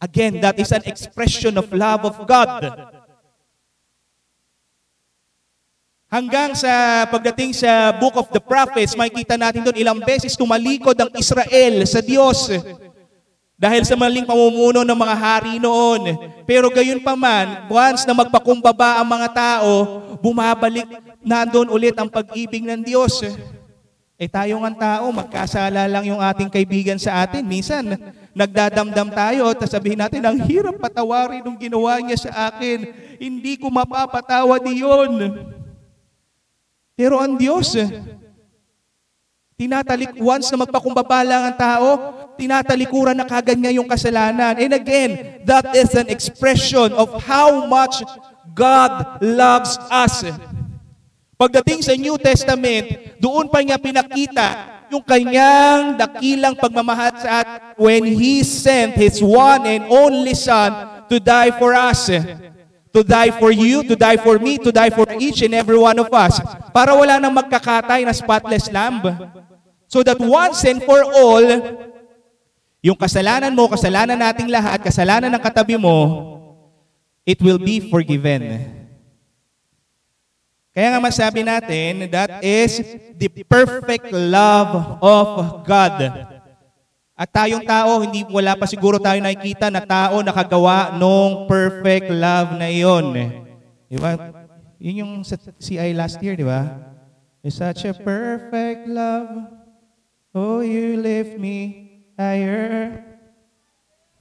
Again, 0.00 0.40
that 0.40 0.56
is 0.56 0.72
an 0.72 0.88
expression 0.88 1.60
of 1.60 1.68
love 1.68 2.08
of 2.08 2.16
God. 2.24 2.72
Hanggang 6.08 6.56
sa 6.56 7.04
pagdating 7.12 7.52
sa 7.52 7.92
Book 7.92 8.16
of 8.16 8.32
the 8.32 8.40
Prophets, 8.40 8.96
makikita 8.96 9.36
natin 9.36 9.68
doon 9.68 9.76
ilang 9.76 10.00
beses 10.00 10.32
tumalikod 10.32 10.96
ang 10.96 11.12
Israel 11.12 11.84
sa 11.84 12.00
Diyos 12.00 12.48
dahil 13.58 13.82
sa 13.82 13.98
maling 13.98 14.22
pamumuno 14.22 14.86
ng 14.86 14.98
mga 15.02 15.16
hari 15.18 15.58
noon. 15.58 16.14
Pero 16.46 16.70
gayon 16.70 17.02
pa 17.02 17.18
man, 17.18 17.66
once 17.66 18.06
na 18.06 18.14
magpakumbaba 18.14 19.02
ang 19.02 19.08
mga 19.10 19.28
tao, 19.34 19.72
bumabalik 20.22 20.86
nandoon 21.26 21.74
ulit 21.74 21.98
ang 21.98 22.06
pag-ibig 22.06 22.62
ng 22.62 22.86
Diyos. 22.86 23.18
Eh 24.18 24.30
tayo 24.30 24.62
nga 24.62 24.98
tao, 24.98 25.10
magkasala 25.10 25.90
lang 25.90 26.06
yung 26.06 26.22
ating 26.22 26.46
kaibigan 26.50 26.98
sa 27.02 27.26
atin. 27.26 27.42
Minsan, 27.42 27.98
nagdadamdam 28.30 29.10
tayo 29.10 29.50
at 29.50 29.62
sabihin 29.66 29.98
natin, 29.98 30.22
ang 30.22 30.38
hirap 30.46 30.78
patawarin 30.78 31.42
nung 31.42 31.58
ginawa 31.58 31.98
niya 31.98 32.30
sa 32.30 32.50
akin. 32.50 32.94
Hindi 33.18 33.58
ko 33.58 33.70
mapapatawad 33.70 34.62
iyon. 34.70 35.34
Pero 36.98 37.18
ang 37.22 37.38
Diyos, 37.38 37.74
tinatalik, 39.58 40.18
once 40.18 40.50
na 40.50 40.66
magpakumbaba 40.66 41.22
lang 41.22 41.42
ang 41.50 41.56
tao, 41.58 41.88
tinatalikuran 42.38 43.18
na 43.18 43.26
kagad 43.26 43.58
niya 43.58 43.74
yung 43.74 43.90
kasalanan. 43.90 44.54
And 44.54 44.72
again, 44.72 45.42
that 45.42 45.74
is 45.74 45.90
an 45.98 46.06
expression 46.06 46.94
of 46.94 47.10
how 47.26 47.66
much 47.66 47.98
God 48.54 49.18
loves 49.18 49.74
us. 49.90 50.22
Pagdating 51.38 51.82
sa 51.82 51.94
New 51.98 52.18
Testament, 52.18 53.18
doon 53.18 53.46
pa 53.50 53.62
niya 53.62 53.78
pinakita 53.78 54.78
yung 54.90 55.04
kanyang 55.04 55.94
dakilang 55.94 56.56
pagmamahal 56.56 57.14
sa 57.20 57.30
atin 57.42 57.78
when 57.78 58.02
He 58.02 58.42
sent 58.42 58.96
His 58.98 59.22
one 59.22 59.62
and 59.68 59.86
only 59.86 60.34
Son 60.34 61.06
to 61.06 61.20
die 61.20 61.52
for 61.54 61.76
us. 61.76 62.10
To 62.96 63.04
die 63.04 63.30
for 63.36 63.52
you, 63.52 63.84
to 63.84 63.94
die 63.94 64.16
for 64.16 64.40
me, 64.40 64.56
to 64.58 64.72
die 64.72 64.88
for 64.90 65.04
each 65.20 65.44
and 65.44 65.52
every 65.52 65.76
one 65.76 66.00
of 66.00 66.08
us. 66.08 66.40
Para 66.72 66.96
wala 66.96 67.20
nang 67.20 67.36
magkakatay 67.36 68.02
na 68.02 68.16
spotless 68.16 68.72
lamb. 68.72 69.04
So 69.86 70.02
that 70.02 70.18
once 70.18 70.64
and 70.64 70.80
for 70.82 71.04
all, 71.04 71.46
Yung 72.78 72.94
kasalanan 72.94 73.50
mo, 73.50 73.66
kasalanan 73.66 74.14
nating 74.14 74.46
lahat, 74.46 74.78
kasalanan 74.78 75.34
ng 75.34 75.42
katabi 75.42 75.74
mo, 75.74 75.98
it 77.26 77.42
will 77.42 77.58
be 77.58 77.82
forgiven. 77.90 78.70
Kaya 80.70 80.94
nga 80.94 81.02
masabi 81.02 81.42
natin, 81.42 82.06
that 82.06 82.38
is 82.38 82.78
the 83.18 83.26
perfect 83.50 84.14
love 84.14 85.02
of 85.02 85.66
God. 85.66 86.06
At 87.18 87.34
tayong 87.34 87.66
tao, 87.66 87.98
hindi 87.98 88.22
wala 88.30 88.54
pa 88.54 88.62
siguro 88.62 89.02
tayo 89.02 89.18
nakikita 89.18 89.74
na 89.74 89.82
tao 89.82 90.22
nakagawa 90.22 90.94
nung 90.94 91.50
perfect 91.50 92.14
love 92.14 92.54
na 92.54 92.70
iyon. 92.70 93.10
Di 93.90 93.98
ba? 93.98 94.14
Yun 94.78 95.02
yung 95.02 95.12
sa 95.26 95.34
CI 95.58 95.90
last 95.98 96.22
year, 96.22 96.38
di 96.38 96.46
ba? 96.46 96.78
It's 97.42 97.58
such 97.58 97.82
a 97.82 97.90
perfect 97.90 98.86
love. 98.86 99.50
Oh, 100.30 100.62
you 100.62 100.94
lift 101.02 101.42
me 101.42 101.87
higher. 102.18 102.98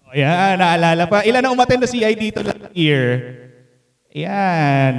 O 0.07 0.13
yan, 0.13 0.61
naalala 0.61 1.09
pa. 1.09 1.25
Ilan 1.25 1.43
ang 1.43 1.53
umattend 1.57 1.83
na 1.83 1.89
CI 1.89 2.13
dito 2.13 2.39
last 2.45 2.71
year? 2.77 3.03
Yan. 4.13 4.95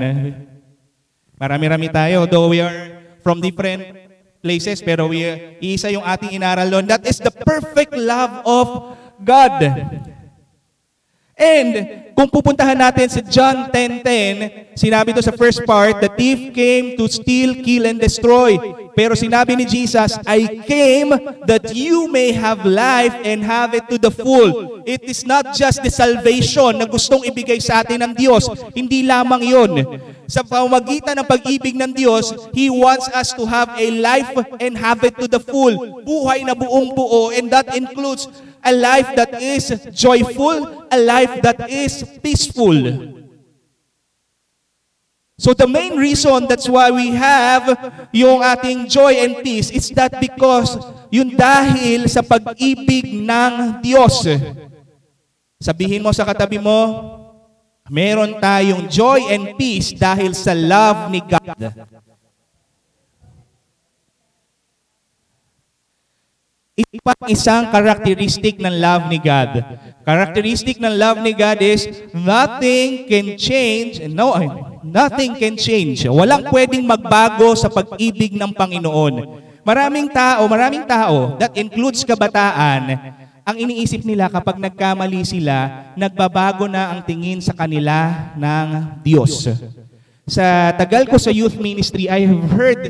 Marami-rami 1.39 1.89
tayo, 1.89 2.27
though 2.27 2.51
we 2.51 2.59
are 2.59 2.99
from 3.23 3.39
different 3.39 3.95
places, 4.43 4.83
pero 4.83 5.07
we, 5.07 5.23
isa 5.63 5.89
yung 5.95 6.03
ating 6.03 6.35
inaral 6.35 6.67
doon. 6.67 6.85
That 6.91 7.07
is 7.07 7.23
the 7.23 7.31
perfect 7.31 7.95
love 7.95 8.43
of 8.43 8.67
God. 9.23 9.63
And 11.39 11.71
kung 12.19 12.27
pupuntahan 12.35 12.75
natin 12.75 13.07
sa 13.07 13.23
John 13.23 13.71
10.10, 13.71 14.75
sinabi 14.75 15.15
to 15.15 15.23
sa 15.23 15.31
first 15.31 15.63
part, 15.63 16.03
the 16.03 16.11
thief 16.19 16.51
came 16.51 16.99
to 16.99 17.07
steal, 17.07 17.55
kill, 17.63 17.87
and 17.87 18.03
destroy. 18.03 18.59
Pero 18.99 19.15
sinabi 19.15 19.55
ni 19.55 19.63
Jesus, 19.63 20.19
I 20.27 20.67
came 20.67 21.15
that 21.47 21.71
you 21.71 22.11
may 22.11 22.35
have 22.35 22.67
life 22.67 23.15
and 23.23 23.47
have 23.47 23.71
it 23.71 23.87
to 23.87 24.03
the 24.03 24.11
full. 24.11 24.83
It 24.83 25.07
is 25.07 25.23
not 25.23 25.55
just 25.55 25.87
the 25.87 25.95
salvation 25.95 26.83
na 26.83 26.91
gustong 26.91 27.23
ibigay 27.23 27.63
sa 27.63 27.87
atin 27.87 28.03
ng 28.03 28.13
Diyos. 28.19 28.51
Hindi 28.75 29.07
lamang 29.07 29.47
yon. 29.47 29.73
Sa 30.27 30.43
pamagitan 30.43 31.23
ng 31.23 31.27
pag-ibig 31.31 31.79
ng 31.79 31.95
Diyos, 31.95 32.35
He 32.51 32.67
wants 32.67 33.07
us 33.15 33.31
to 33.39 33.47
have 33.47 33.71
a 33.79 33.95
life 33.95 34.35
and 34.59 34.75
have 34.75 35.07
it 35.07 35.15
to 35.23 35.31
the 35.31 35.39
full. 35.39 36.03
Buhay 36.03 36.43
na 36.43 36.59
buong 36.59 36.99
buo 36.99 37.31
and 37.31 37.47
that 37.55 37.71
includes 37.79 38.27
a 38.65 38.73
life 38.73 39.11
that 39.17 39.41
is 39.41 39.71
joyful, 39.93 40.87
a 40.91 40.99
life 40.99 41.43
that 41.43 41.71
is 41.71 42.05
peaceful. 42.23 42.75
So 45.39 45.55
the 45.55 45.71
main 45.71 45.95
reason 45.95 46.51
that's 46.51 46.67
why 46.67 46.91
we 46.91 47.15
have 47.15 47.71
yung 48.11 48.43
ating 48.43 48.91
joy 48.91 49.23
and 49.23 49.39
peace 49.39 49.71
is 49.71 49.87
that 49.95 50.19
because 50.19 50.75
yun 51.15 51.31
dahil 51.31 52.11
sa 52.11 52.27
pag-ibig 52.27 53.23
ng 53.23 53.79
Diyos. 53.79 54.27
Sabihin 55.63 56.03
mo 56.03 56.11
sa 56.11 56.27
katabi 56.27 56.59
mo, 56.59 56.91
meron 57.87 58.43
tayong 58.43 58.91
joy 58.91 59.31
and 59.31 59.55
peace 59.55 59.95
dahil 59.95 60.35
sa 60.35 60.59
love 60.59 61.07
ni 61.15 61.23
God. 61.23 61.71
Ipang 66.79 67.27
isang 67.27 67.75
karakteristik 67.75 68.63
ng 68.63 68.71
love 68.79 69.11
ni 69.11 69.19
God. 69.19 69.67
Karakteristik 70.07 70.79
ng 70.79 70.95
love 70.95 71.19
ni 71.27 71.35
God 71.35 71.59
is 71.59 71.91
nothing 72.15 73.11
can 73.11 73.35
change, 73.35 73.99
no, 74.07 74.39
nothing 74.87 75.35
can 75.35 75.59
change. 75.59 76.07
Walang 76.07 76.47
pwedeng 76.55 76.87
magbago 76.87 77.59
sa 77.59 77.67
pag-ibig 77.67 78.39
ng 78.39 78.55
Panginoon. 78.55 79.43
Maraming 79.67 80.07
tao, 80.07 80.47
maraming 80.47 80.87
tao, 80.87 81.35
that 81.43 81.51
includes 81.59 82.07
kabataan, 82.07 82.95
ang 83.43 83.57
iniisip 83.59 84.07
nila 84.07 84.31
kapag 84.31 84.63
nagkamali 84.63 85.27
sila, 85.27 85.91
nagbabago 85.99 86.71
na 86.71 86.95
ang 86.95 87.03
tingin 87.03 87.43
sa 87.43 87.59
kanila 87.59 88.31
ng 88.39 89.03
Diyos. 89.03 89.51
Sa 90.29 90.77
tagal 90.77 91.09
ko 91.09 91.17
sa 91.17 91.33
youth 91.33 91.57
ministry, 91.57 92.05
I 92.05 92.29
have 92.29 92.45
heard 92.53 92.83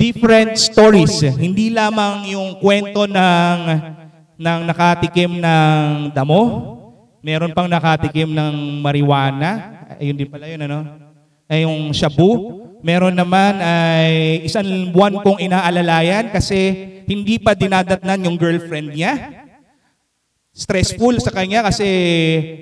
different 0.00 0.56
stories. 0.56 1.20
Hindi 1.20 1.68
lamang 1.68 2.32
yung 2.32 2.56
kwento 2.56 3.04
ng, 3.04 3.58
ng 4.40 4.60
nakatikim 4.64 5.36
ng 5.36 6.10
damo, 6.16 6.40
meron 7.20 7.52
pang 7.52 7.68
nakatikim 7.68 8.32
ng 8.32 8.80
marijuana, 8.80 9.76
ayun 10.00 10.16
din 10.16 10.28
pala 10.28 10.48
yun, 10.48 10.64
ano? 10.64 10.78
Ay 11.44 11.68
yung 11.68 11.92
shabu. 11.92 12.64
Meron 12.80 13.12
naman 13.12 13.60
ay 13.60 14.40
isang 14.48 14.64
buwan 14.88 15.20
kong 15.20 15.42
inaalalayan 15.44 16.32
kasi 16.32 16.72
hindi 17.04 17.36
pa 17.36 17.52
dinadatnan 17.52 18.24
yung 18.24 18.36
girlfriend 18.40 18.96
niya 18.96 19.44
stressful 20.56 21.20
sa 21.20 21.28
kanya 21.28 21.60
kasi 21.68 21.84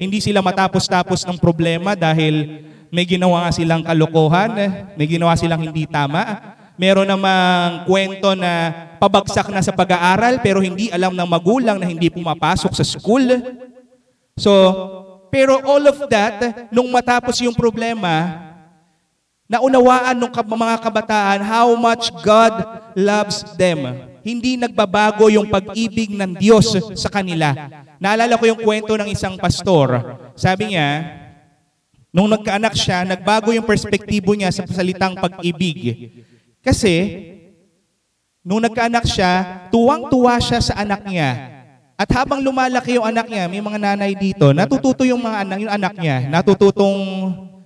hindi 0.03 0.19
sila 0.19 0.43
matapos-tapos 0.43 1.23
ng 1.23 1.39
problema 1.39 1.95
dahil 1.95 2.67
may 2.95 3.03
ginawa 3.03 3.51
silang 3.51 3.83
kalokohan, 3.83 4.55
may 4.95 5.11
ginawa 5.11 5.35
silang 5.35 5.67
hindi 5.67 5.83
tama. 5.83 6.55
Meron 6.79 7.11
namang 7.11 7.91
kwento 7.91 8.39
na 8.39 8.71
pabagsak 9.03 9.51
na 9.51 9.59
sa 9.59 9.75
pag-aaral 9.75 10.39
pero 10.39 10.63
hindi 10.63 10.95
alam 10.95 11.11
ng 11.11 11.27
magulang 11.27 11.83
na 11.83 11.91
hindi 11.91 12.07
pumapasok 12.07 12.71
sa 12.71 12.87
school. 12.87 13.27
So, 14.39 14.51
pero 15.35 15.59
all 15.67 15.91
of 15.91 16.07
that, 16.07 16.71
nung 16.71 16.87
matapos 16.95 17.43
yung 17.43 17.55
problema, 17.59 18.39
naunawaan 19.51 20.15
ng 20.15 20.31
mga 20.31 20.77
kabataan 20.79 21.41
how 21.43 21.75
much 21.75 22.15
God 22.23 22.55
loves 22.95 23.43
them. 23.59 24.11
Hindi 24.23 24.55
nagbabago 24.55 25.27
yung 25.35 25.51
pag-ibig 25.51 26.15
ng 26.15 26.39
Diyos 26.39 26.71
sa 26.95 27.11
kanila. 27.11 27.55
Naalala 27.99 28.39
ko 28.39 28.47
yung 28.47 28.63
kwento 28.63 28.95
ng 28.95 29.11
isang 29.11 29.35
pastor. 29.35 30.15
Sabi 30.39 30.75
niya, 30.75 31.23
nung 32.15 32.31
nagkaanak 32.31 32.79
siya, 32.79 33.03
nagbago 33.03 33.51
yung 33.51 33.67
perspektibo 33.67 34.39
niya 34.39 34.55
sa 34.55 34.63
salitang 34.71 35.19
pag-ibig. 35.19 36.15
Kasi, 36.63 36.95
nung 38.47 38.63
nagkaanak 38.63 39.03
siya, 39.03 39.67
tuwang-tuwa 39.75 40.39
siya 40.39 40.63
sa 40.63 40.79
anak 40.79 41.03
niya. 41.11 41.51
At 41.99 42.07
habang 42.15 42.39
lumalaki 42.39 42.95
yung 42.95 43.07
anak 43.11 43.27
niya, 43.27 43.51
may 43.51 43.59
mga 43.59 43.79
nanay 43.83 44.15
dito, 44.15 44.55
natututo 44.55 45.03
yung 45.03 45.27
mga 45.27 45.43
anak, 45.43 45.59
yung 45.59 45.75
anak 45.75 45.95
niya, 45.99 46.17
natututong 46.31 47.03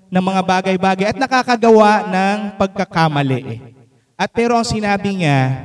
ng 0.09 0.25
mga 0.25 0.41
bagay-bagay 0.41 1.07
at 1.13 1.19
nakakagawa 1.21 2.09
ng 2.09 2.39
pagkakamali. 2.57 3.61
At 4.17 4.33
pero 4.33 4.57
ang 4.57 4.65
sinabi 4.65 5.21
niya, 5.21 5.61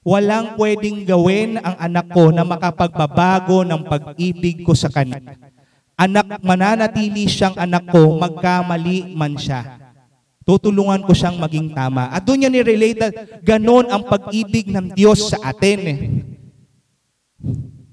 walang 0.00 0.56
pwedeng 0.56 1.04
gawin 1.04 1.60
ang 1.60 1.76
anak 1.76 2.08
ko 2.08 2.32
na 2.32 2.42
makapagbabago 2.42 3.68
ng 3.68 3.84
pag-ibig 3.84 4.64
ko 4.64 4.72
sa 4.72 4.88
kanya. 4.88 5.20
Anak, 5.96 6.40
mananatili 6.42 7.28
siyang 7.28 7.54
anak 7.54 7.86
ko, 7.92 8.18
magkamali 8.18 9.12
man 9.12 9.36
siya. 9.36 9.78
Tutulungan 10.42 11.06
ko 11.06 11.14
siyang 11.14 11.38
maging 11.38 11.70
tama. 11.70 12.10
At 12.10 12.26
doon 12.26 12.42
niya 12.42 12.50
ni-relate 12.50 13.40
ganon 13.46 13.86
ang 13.86 14.02
pag-ibig 14.02 14.66
ng 14.72 14.90
Diyos 14.90 15.30
sa 15.30 15.38
atin. 15.54 15.78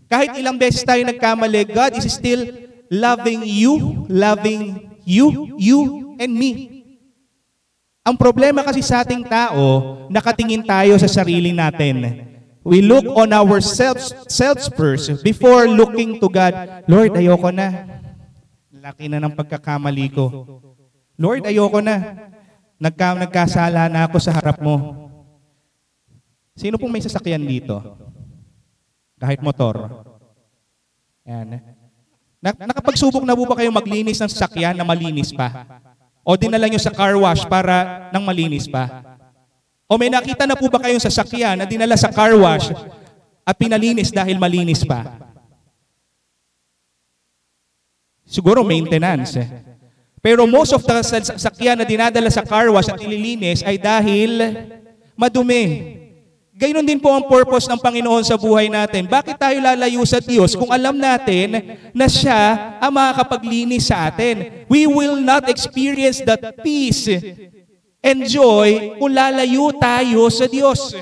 Kahit 0.09 0.33
ilang 0.41 0.57
beses 0.57 0.81
tayo 0.81 1.05
nagkamali, 1.05 1.69
God 1.69 2.01
is 2.01 2.09
still 2.09 2.49
loving 2.89 3.45
you, 3.45 4.05
loving 4.09 4.89
you, 5.05 5.53
you, 5.61 5.79
and 6.17 6.33
me. 6.33 6.81
Ang 8.01 8.17
problema 8.17 8.65
kasi 8.65 8.81
sa 8.81 9.05
ating 9.05 9.21
tao, 9.29 10.01
nakatingin 10.09 10.65
tayo 10.65 10.97
sa 10.97 11.05
sarili 11.05 11.53
natin. 11.53 12.25
We 12.69 12.85
look 12.85 13.09
on 13.17 13.33
ourselves 13.33 14.13
selves 14.29 14.69
first 14.77 15.25
before 15.25 15.65
looking 15.65 16.21
to 16.21 16.29
God. 16.29 16.85
Lord, 16.85 17.17
ayoko 17.17 17.49
na. 17.49 17.89
Laki 18.69 19.09
na 19.09 19.17
ng 19.17 19.33
pagkakamali 19.33 20.13
ko. 20.13 20.45
Lord, 21.17 21.49
ayoko 21.49 21.81
na. 21.81 22.29
Nagka, 22.77 23.17
nagkasala 23.17 23.89
na 23.89 24.05
ako 24.05 24.21
sa 24.21 24.31
harap 24.31 24.61
mo. 24.61 25.09
Sino 26.53 26.77
pong 26.77 26.93
may 26.93 27.03
sasakyan 27.03 27.41
dito? 27.41 27.81
Kahit 29.17 29.41
motor. 29.41 30.05
Yan. 31.25 31.59
Na, 32.39 32.55
nakapagsubok 32.55 33.25
na 33.25 33.35
po 33.35 33.49
ba 33.49 33.57
kayo 33.57 33.73
maglinis 33.73 34.21
ng 34.21 34.31
sasakyan 34.31 34.77
na 34.77 34.87
malinis 34.87 35.33
pa? 35.33 35.65
O 36.23 36.37
dinala 36.37 36.69
nyo 36.69 36.79
sa 36.79 36.93
car 36.93 37.17
wash 37.17 37.43
para 37.49 38.07
nang 38.13 38.23
malinis 38.23 38.69
pa? 38.69 39.08
O 39.89 39.97
may 39.97 40.13
nakita 40.13 40.45
na 40.45 40.53
po 40.53 40.69
ba 40.69 40.77
kayong 40.77 41.01
sasakyan 41.01 41.57
na 41.57 41.65
dinala 41.65 41.97
sa 41.97 42.13
car 42.13 42.37
wash 42.37 42.69
at 43.41 43.55
pinalinis 43.57 44.13
dahil 44.13 44.37
malinis 44.37 44.85
pa? 44.85 45.17
Siguro 48.21 48.61
maintenance. 48.61 49.33
Eh. 49.41 49.49
Pero 50.21 50.45
most 50.45 50.77
of 50.77 50.85
the 50.85 51.01
sasakyan 51.01 51.81
na 51.81 51.89
dinadala 51.89 52.29
sa 52.29 52.45
car 52.45 52.69
wash 52.69 52.85
at 52.85 53.01
nililinis 53.01 53.65
ay 53.65 53.81
dahil 53.81 54.53
madumi. 55.17 55.97
Gaynon 56.53 56.85
din 56.85 57.01
po 57.01 57.09
ang 57.09 57.25
purpose 57.25 57.65
ng 57.65 57.81
Panginoon 57.81 58.21
sa 58.21 58.37
buhay 58.37 58.69
natin. 58.69 59.09
Bakit 59.09 59.41
tayo 59.41 59.57
lalayo 59.57 60.05
sa 60.05 60.21
Diyos 60.21 60.53
kung 60.53 60.69
alam 60.69 61.01
natin 61.01 61.81
na 61.97 62.05
siya 62.05 62.77
ang 62.77 62.93
makakapaglinis 62.93 63.89
sa 63.89 64.05
atin? 64.11 64.67
We 64.69 64.85
will 64.85 65.17
not 65.17 65.49
experience 65.49 66.21
that 66.29 66.61
peace 66.61 67.09
and 67.99 68.27
joy 68.27 68.95
kung 68.99 69.11
lalayo 69.11 69.71
tayo 69.75 70.27
sa 70.31 70.47
Diyos. 70.47 70.95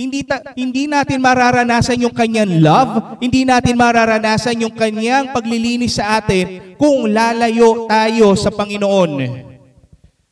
Hindi, 0.00 0.24
ta- 0.24 0.56
hindi 0.56 0.88
natin 0.88 1.20
mararanasan 1.20 2.00
yung 2.00 2.16
kanyang 2.16 2.64
love, 2.64 3.20
hindi 3.20 3.44
natin 3.44 3.76
mararanasan 3.76 4.64
yung 4.64 4.72
kanyang 4.72 5.28
paglilinis 5.28 6.00
sa 6.00 6.16
atin 6.16 6.72
kung 6.80 7.04
lalayo 7.12 7.84
tayo 7.84 8.32
sa 8.32 8.48
Panginoon. 8.48 9.12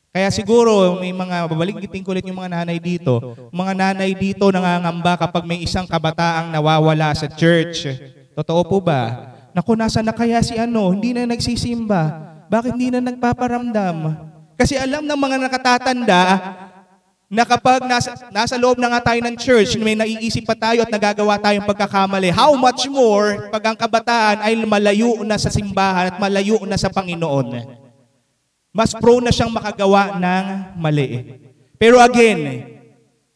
Kaya 0.09 0.33
siguro 0.33 0.97
may 0.97 1.13
mga 1.13 1.45
babalikitin 1.45 2.01
ko 2.01 2.17
ulit 2.17 2.25
yung 2.25 2.41
mga 2.41 2.49
nanay 2.49 2.81
dito. 2.81 3.21
Mga 3.53 3.73
nanay 3.77 4.17
dito 4.17 4.49
nangangamba 4.49 5.21
kapag 5.21 5.45
may 5.45 5.61
isang 5.61 5.85
kabataang 5.85 6.49
nawawala 6.49 7.13
sa 7.13 7.29
church. 7.29 7.85
Totoo 8.33 8.65
po 8.65 8.81
ba? 8.81 9.29
Naku, 9.53 9.77
nasa 9.77 10.01
na 10.01 10.09
kaya 10.09 10.41
si 10.41 10.57
ano? 10.57 10.89
Hindi 10.89 11.13
na 11.13 11.29
nagsisimba. 11.29 12.25
Bakit 12.49 12.73
hindi 12.73 12.89
na 12.89 13.05
nagpaparamdam? 13.05 14.28
Kasi 14.59 14.75
alam 14.75 15.07
ng 15.07 15.15
mga 15.15 15.37
nakatatanda 15.39 16.21
na 17.31 17.47
kapag 17.47 17.79
nasa, 17.87 18.11
nasa 18.27 18.59
loob 18.59 18.75
na 18.75 18.91
nga 18.91 19.13
tayo 19.13 19.23
ng 19.23 19.39
church, 19.39 19.79
may 19.79 19.95
naiisip 19.95 20.43
pa 20.43 20.51
tayo 20.51 20.83
at 20.83 20.91
nagagawa 20.91 21.39
tayong 21.39 21.63
pagkakamali. 21.63 22.27
How 22.27 22.51
much 22.59 22.83
more 22.91 23.47
pag 23.47 23.71
ang 23.71 23.77
kabataan 23.79 24.43
ay 24.43 24.59
malayo 24.67 25.23
na 25.23 25.39
sa 25.39 25.47
simbahan 25.47 26.11
at 26.11 26.17
malayo 26.19 26.59
na 26.67 26.75
sa 26.75 26.91
Panginoon? 26.91 27.71
Mas 28.75 28.91
prone 28.91 29.23
na 29.23 29.31
siyang 29.31 29.53
makagawa 29.53 30.19
ng 30.19 30.45
mali. 30.75 31.39
Pero 31.79 32.01
again, 32.03 32.67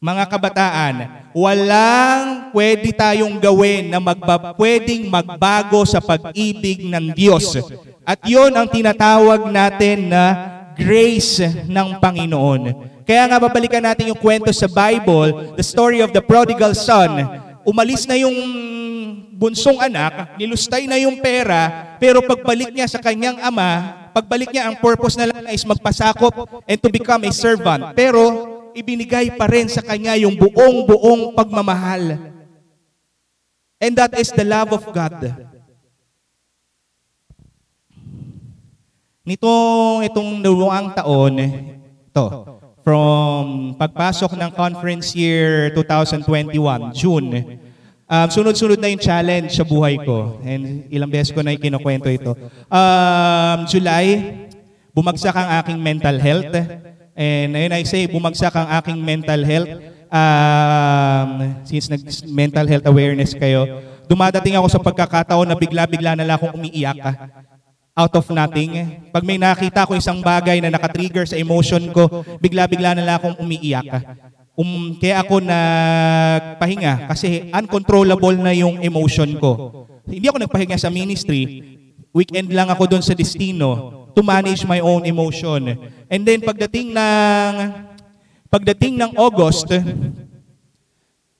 mga 0.04 0.28
kabataan, 0.28 0.96
walang 1.32 2.52
pwede 2.52 2.92
tayong 2.92 3.40
gawin 3.40 3.88
na 3.88 4.04
magba, 4.04 4.52
pwedeng 4.60 5.08
magbago 5.08 5.88
sa 5.88 6.04
pag-ibig 6.04 6.84
ng 6.84 7.16
Diyos. 7.16 7.56
At 8.04 8.20
yon 8.28 8.52
ang 8.52 8.68
tinatawag 8.68 9.48
natin 9.48 10.12
na 10.12 10.24
grace 10.78 11.42
ng 11.66 11.88
Panginoon. 11.98 12.62
Kaya 13.04 13.28
nga 13.28 13.38
babalikan 13.38 13.84
natin 13.84 14.12
yung 14.12 14.20
kwento 14.20 14.50
sa 14.56 14.68
Bible, 14.70 15.56
the 15.60 15.66
story 15.66 16.00
of 16.00 16.16
the 16.16 16.24
prodigal 16.24 16.72
son. 16.72 17.24
Umalis 17.68 18.08
na 18.08 18.16
yung 18.20 18.36
bunsong 19.36 19.76
anak, 19.82 20.40
nilustay 20.40 20.88
na 20.88 20.96
yung 20.96 21.20
pera, 21.20 21.96
pero 22.00 22.24
pagbalik 22.24 22.72
niya 22.72 22.88
sa 22.88 23.04
kanyang 23.04 23.40
ama, 23.44 23.92
pagbalik 24.16 24.56
niya 24.56 24.72
ang 24.72 24.80
purpose 24.80 25.20
na 25.20 25.28
lang 25.28 25.44
is 25.52 25.68
magpasakop 25.68 26.64
and 26.64 26.80
to 26.80 26.88
become 26.88 27.24
a 27.28 27.32
servant. 27.36 27.92
Pero 27.92 28.22
ibinigay 28.72 29.36
pa 29.36 29.52
rin 29.52 29.68
sa 29.68 29.84
kanya 29.84 30.16
yung 30.16 30.40
buong-buong 30.40 31.36
pagmamahal. 31.36 32.32
And 33.84 33.94
that 34.00 34.16
is 34.16 34.32
the 34.32 34.48
love 34.48 34.72
of 34.72 34.88
God. 34.96 35.52
Nitong 39.24 40.04
itong 40.04 40.44
dalawang 40.44 40.92
taon, 40.92 41.40
to, 42.12 42.26
from 42.84 43.72
pagpasok 43.80 44.36
ng 44.36 44.52
conference 44.52 45.16
year 45.16 45.72
2021, 45.72 46.92
June, 46.92 47.32
um, 48.04 48.28
sunod-sunod 48.28 48.76
na 48.76 48.92
yung 48.92 49.00
challenge 49.00 49.56
sa 49.56 49.64
buhay 49.64 49.96
ko. 50.04 50.44
And 50.44 50.92
ilang 50.92 51.08
beses 51.08 51.32
ko 51.32 51.40
na 51.40 51.56
ikinukwento 51.56 52.12
ito. 52.12 52.36
Um, 52.68 53.64
July, 53.64 54.44
bumagsak 54.92 55.40
ang 55.40 55.56
aking 55.64 55.80
mental 55.80 56.20
health. 56.20 56.52
And 57.16 57.56
ayun 57.56 57.80
I 57.80 57.88
say, 57.88 58.04
bumagsak 58.12 58.52
ang 58.52 58.76
aking 58.76 59.00
mental 59.00 59.40
health. 59.40 59.72
Um, 60.12 61.64
since 61.64 61.88
nag-mental 61.88 62.68
health 62.68 62.92
awareness 62.92 63.32
kayo, 63.32 63.72
dumadating 64.04 64.60
ako 64.60 64.68
sa 64.68 64.84
pagkakataon 64.84 65.48
na 65.48 65.56
bigla-bigla 65.56 66.12
na 66.20 66.28
lang 66.28 66.36
akong 66.36 66.60
umiiyak 66.60 67.00
out 67.94 68.14
of 68.18 68.26
nothing. 68.34 68.74
Pag 69.14 69.24
may 69.24 69.38
nakita 69.38 69.86
ko 69.86 69.94
isang 69.94 70.20
bagay 70.20 70.58
na 70.60 70.74
nakatrigger 70.74 71.30
sa 71.30 71.38
emotion 71.38 71.94
ko, 71.94 72.26
bigla-bigla 72.42 72.98
na 72.98 73.06
lang 73.06 73.16
akong 73.22 73.38
umiiyak. 73.38 73.86
Um, 74.54 74.98
kaya 75.02 75.22
ako 75.26 75.42
nagpahinga 75.42 77.10
kasi 77.10 77.50
uncontrollable 77.50 78.38
na 78.38 78.54
yung 78.54 78.82
emotion 78.82 79.34
ko. 79.42 79.86
Hindi 80.06 80.30
ako 80.30 80.46
nagpahinga 80.46 80.78
sa 80.78 80.94
ministry. 80.94 81.74
Weekend 82.14 82.54
lang 82.54 82.70
ako 82.70 82.86
doon 82.86 83.02
sa 83.02 83.18
destino 83.18 84.06
to 84.14 84.22
manage 84.22 84.62
my 84.66 84.78
own 84.78 85.10
emotion. 85.10 85.74
And 86.06 86.22
then 86.22 86.46
pagdating 86.46 86.94
ng 86.94 87.54
pagdating 88.54 89.02
ng 89.02 89.12
August 89.18 89.74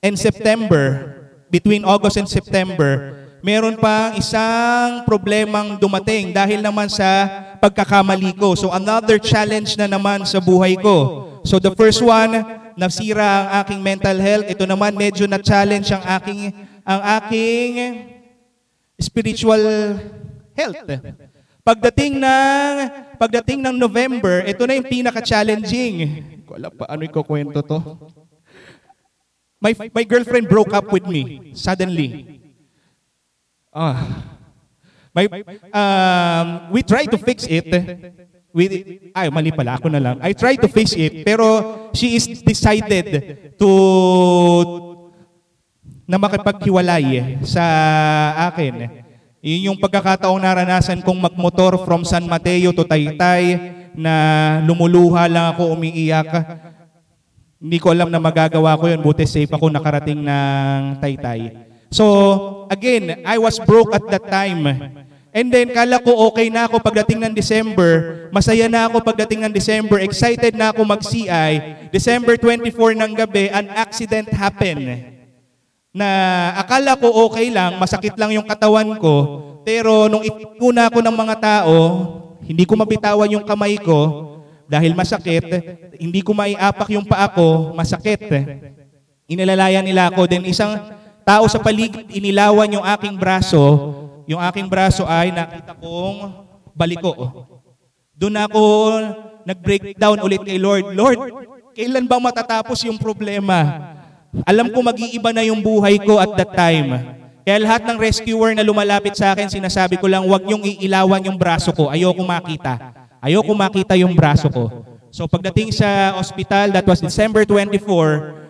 and 0.02 0.18
September, 0.18 1.14
between 1.54 1.86
August 1.86 2.18
and 2.18 2.26
September, 2.26 3.23
meron 3.44 3.76
pa 3.76 4.16
isang 4.16 5.04
problemang 5.04 5.76
dumating 5.76 6.32
dahil 6.32 6.64
naman 6.64 6.88
sa 6.88 7.28
pagkakamali 7.60 8.32
ko. 8.40 8.56
So 8.56 8.72
another 8.72 9.20
challenge 9.20 9.76
na 9.76 9.84
naman 9.84 10.24
sa 10.24 10.40
buhay 10.40 10.80
ko. 10.80 11.28
So 11.44 11.60
the 11.60 11.68
first 11.76 12.00
one, 12.00 12.40
nasira 12.72 13.44
ang 13.44 13.48
aking 13.60 13.80
mental 13.84 14.16
health. 14.16 14.48
Ito 14.48 14.64
naman 14.64 14.96
medyo 14.96 15.28
na 15.28 15.36
challenge 15.36 15.92
ang 15.92 16.00
aking 16.00 16.56
ang 16.88 17.00
aking 17.20 17.68
spiritual 18.96 19.60
health. 20.56 20.80
Pagdating 21.60 22.16
ng 22.16 22.74
pagdating 23.20 23.60
ng 23.60 23.76
November, 23.76 24.40
ito 24.48 24.64
na 24.64 24.72
yung 24.72 24.88
pinaka-challenging. 24.88 25.96
Wala 26.48 26.72
pa 26.72 26.88
ano 26.88 27.04
ikukwento 27.04 27.60
to. 27.60 27.80
My 29.60 29.76
my 29.92 30.04
girlfriend 30.08 30.48
broke 30.48 30.72
up 30.72 30.88
with 30.88 31.04
me 31.04 31.52
suddenly. 31.52 32.40
Ah. 33.74 33.98
May, 35.10 35.26
um, 35.74 36.46
we 36.70 36.86
try 36.86 37.06
to 37.10 37.18
fix 37.18 37.46
it. 37.50 37.66
We, 38.54 38.66
ay, 39.10 39.30
mali 39.34 39.50
pala, 39.50 39.74
ako 39.78 39.90
na 39.90 39.98
lang. 39.98 40.16
I 40.22 40.30
try 40.30 40.54
to 40.54 40.70
fix 40.70 40.94
it, 40.94 41.26
pero 41.26 41.90
she 41.90 42.14
is 42.14 42.26
decided 42.42 43.50
to 43.58 43.70
na 46.06 46.22
makipaghiwalay 46.22 47.42
sa 47.42 47.64
akin. 48.46 49.02
Yun 49.42 49.74
yung 49.74 49.78
pagkakataong 49.82 50.38
naranasan 50.38 51.02
kong 51.02 51.18
magmotor 51.18 51.82
from 51.82 52.06
San 52.06 52.30
Mateo 52.30 52.70
to 52.70 52.86
Taytay 52.86 53.58
na 53.98 54.14
lumuluha 54.62 55.26
lang 55.26 55.50
ako 55.50 55.74
umiiyak. 55.74 56.30
Hindi 57.58 57.78
ko 57.82 57.90
alam 57.90 58.10
na 58.10 58.22
magagawa 58.22 58.78
ko 58.78 58.86
yun. 58.86 59.02
Buti 59.02 59.26
safe 59.26 59.50
ako 59.50 59.66
nakarating 59.66 60.22
ng 60.22 61.02
Taytay. 61.02 61.73
So, 61.94 62.66
again, 62.74 63.22
I 63.22 63.38
was 63.38 63.62
broke 63.62 63.94
at 63.94 64.02
that 64.10 64.26
time. 64.26 64.66
And 65.30 65.46
then, 65.46 65.70
kala 65.70 66.02
ko 66.02 66.26
okay 66.30 66.50
na 66.50 66.66
ako 66.66 66.82
pagdating 66.82 67.22
ng 67.22 67.34
December. 67.34 68.26
Masaya 68.34 68.66
na 68.66 68.90
ako 68.90 68.98
pagdating 68.98 69.46
ng 69.46 69.52
December. 69.54 70.02
Excited 70.02 70.58
na 70.58 70.74
ako 70.74 70.82
mag-CI. 70.82 71.86
December 71.94 72.34
24 72.34 72.98
ng 72.98 73.12
gabi, 73.14 73.46
an 73.46 73.70
accident 73.70 74.26
happened. 74.34 75.14
Na 75.94 76.10
akala 76.58 76.98
ko 76.98 77.30
okay 77.30 77.54
lang, 77.54 77.78
masakit 77.78 78.18
lang 78.18 78.34
yung 78.34 78.46
katawan 78.46 78.98
ko. 78.98 79.14
Pero 79.62 80.10
nung 80.10 80.26
itikuna 80.26 80.90
ko 80.90 80.98
ng 80.98 81.14
mga 81.14 81.36
tao, 81.38 81.78
hindi 82.42 82.66
ko 82.66 82.74
mabitawan 82.74 83.30
yung 83.30 83.46
kamay 83.46 83.78
ko 83.78 84.34
dahil 84.66 84.98
masakit. 84.98 85.46
Hindi 85.94 86.26
ko 86.26 86.34
maiapak 86.34 86.90
yung 86.90 87.06
paa 87.06 87.30
ko, 87.30 87.70
masakit. 87.70 88.26
Inilalayan 89.30 89.86
nila 89.86 90.10
ako. 90.10 90.26
Then 90.26 90.42
isang 90.42 90.74
tao 91.24 91.48
sa 91.48 91.58
paligid, 91.58 92.06
inilawan 92.12 92.68
yung 92.68 92.84
aking 92.84 93.16
braso, 93.16 93.60
yung 94.28 94.40
aking 94.44 94.68
braso 94.68 95.08
ay 95.08 95.32
nakita 95.32 95.72
kong 95.74 96.44
baliko. 96.76 97.12
Doon 98.14 98.36
ako 98.38 98.62
nag-breakdown 99.48 100.22
ulit 100.22 100.40
kay 100.44 100.60
Lord. 100.60 100.94
Lord, 100.94 101.18
kailan 101.74 102.06
ba 102.06 102.22
matatapos 102.22 102.84
yung 102.86 103.00
problema? 103.00 103.90
Alam 104.46 104.70
ko 104.70 104.84
mag-iiba 104.84 105.30
na 105.32 105.42
yung 105.46 105.58
buhay 105.64 105.98
ko 106.02 106.20
at 106.20 106.30
that 106.38 106.52
time. 106.54 106.88
Kaya 107.44 107.60
lahat 107.60 107.84
ng 107.84 108.00
rescuer 108.00 108.56
na 108.56 108.64
lumalapit 108.64 109.12
sa 109.14 109.36
akin, 109.36 109.52
sinasabi 109.52 110.00
ko 110.00 110.08
lang, 110.08 110.24
huwag 110.24 110.48
niyong 110.48 110.64
iilawan 110.64 111.20
yung 111.28 111.36
braso 111.36 111.76
ko. 111.76 111.92
Ayoko 111.92 112.24
makita. 112.24 112.80
Ayoko 113.20 113.52
makita 113.52 113.94
yung 114.00 114.16
braso 114.16 114.48
ko. 114.48 114.84
So 115.14 115.28
pagdating 115.30 115.70
sa 115.70 116.16
hospital, 116.18 116.72
that 116.74 116.82
was 116.88 116.98
December 116.98 117.46
24, 117.46 118.43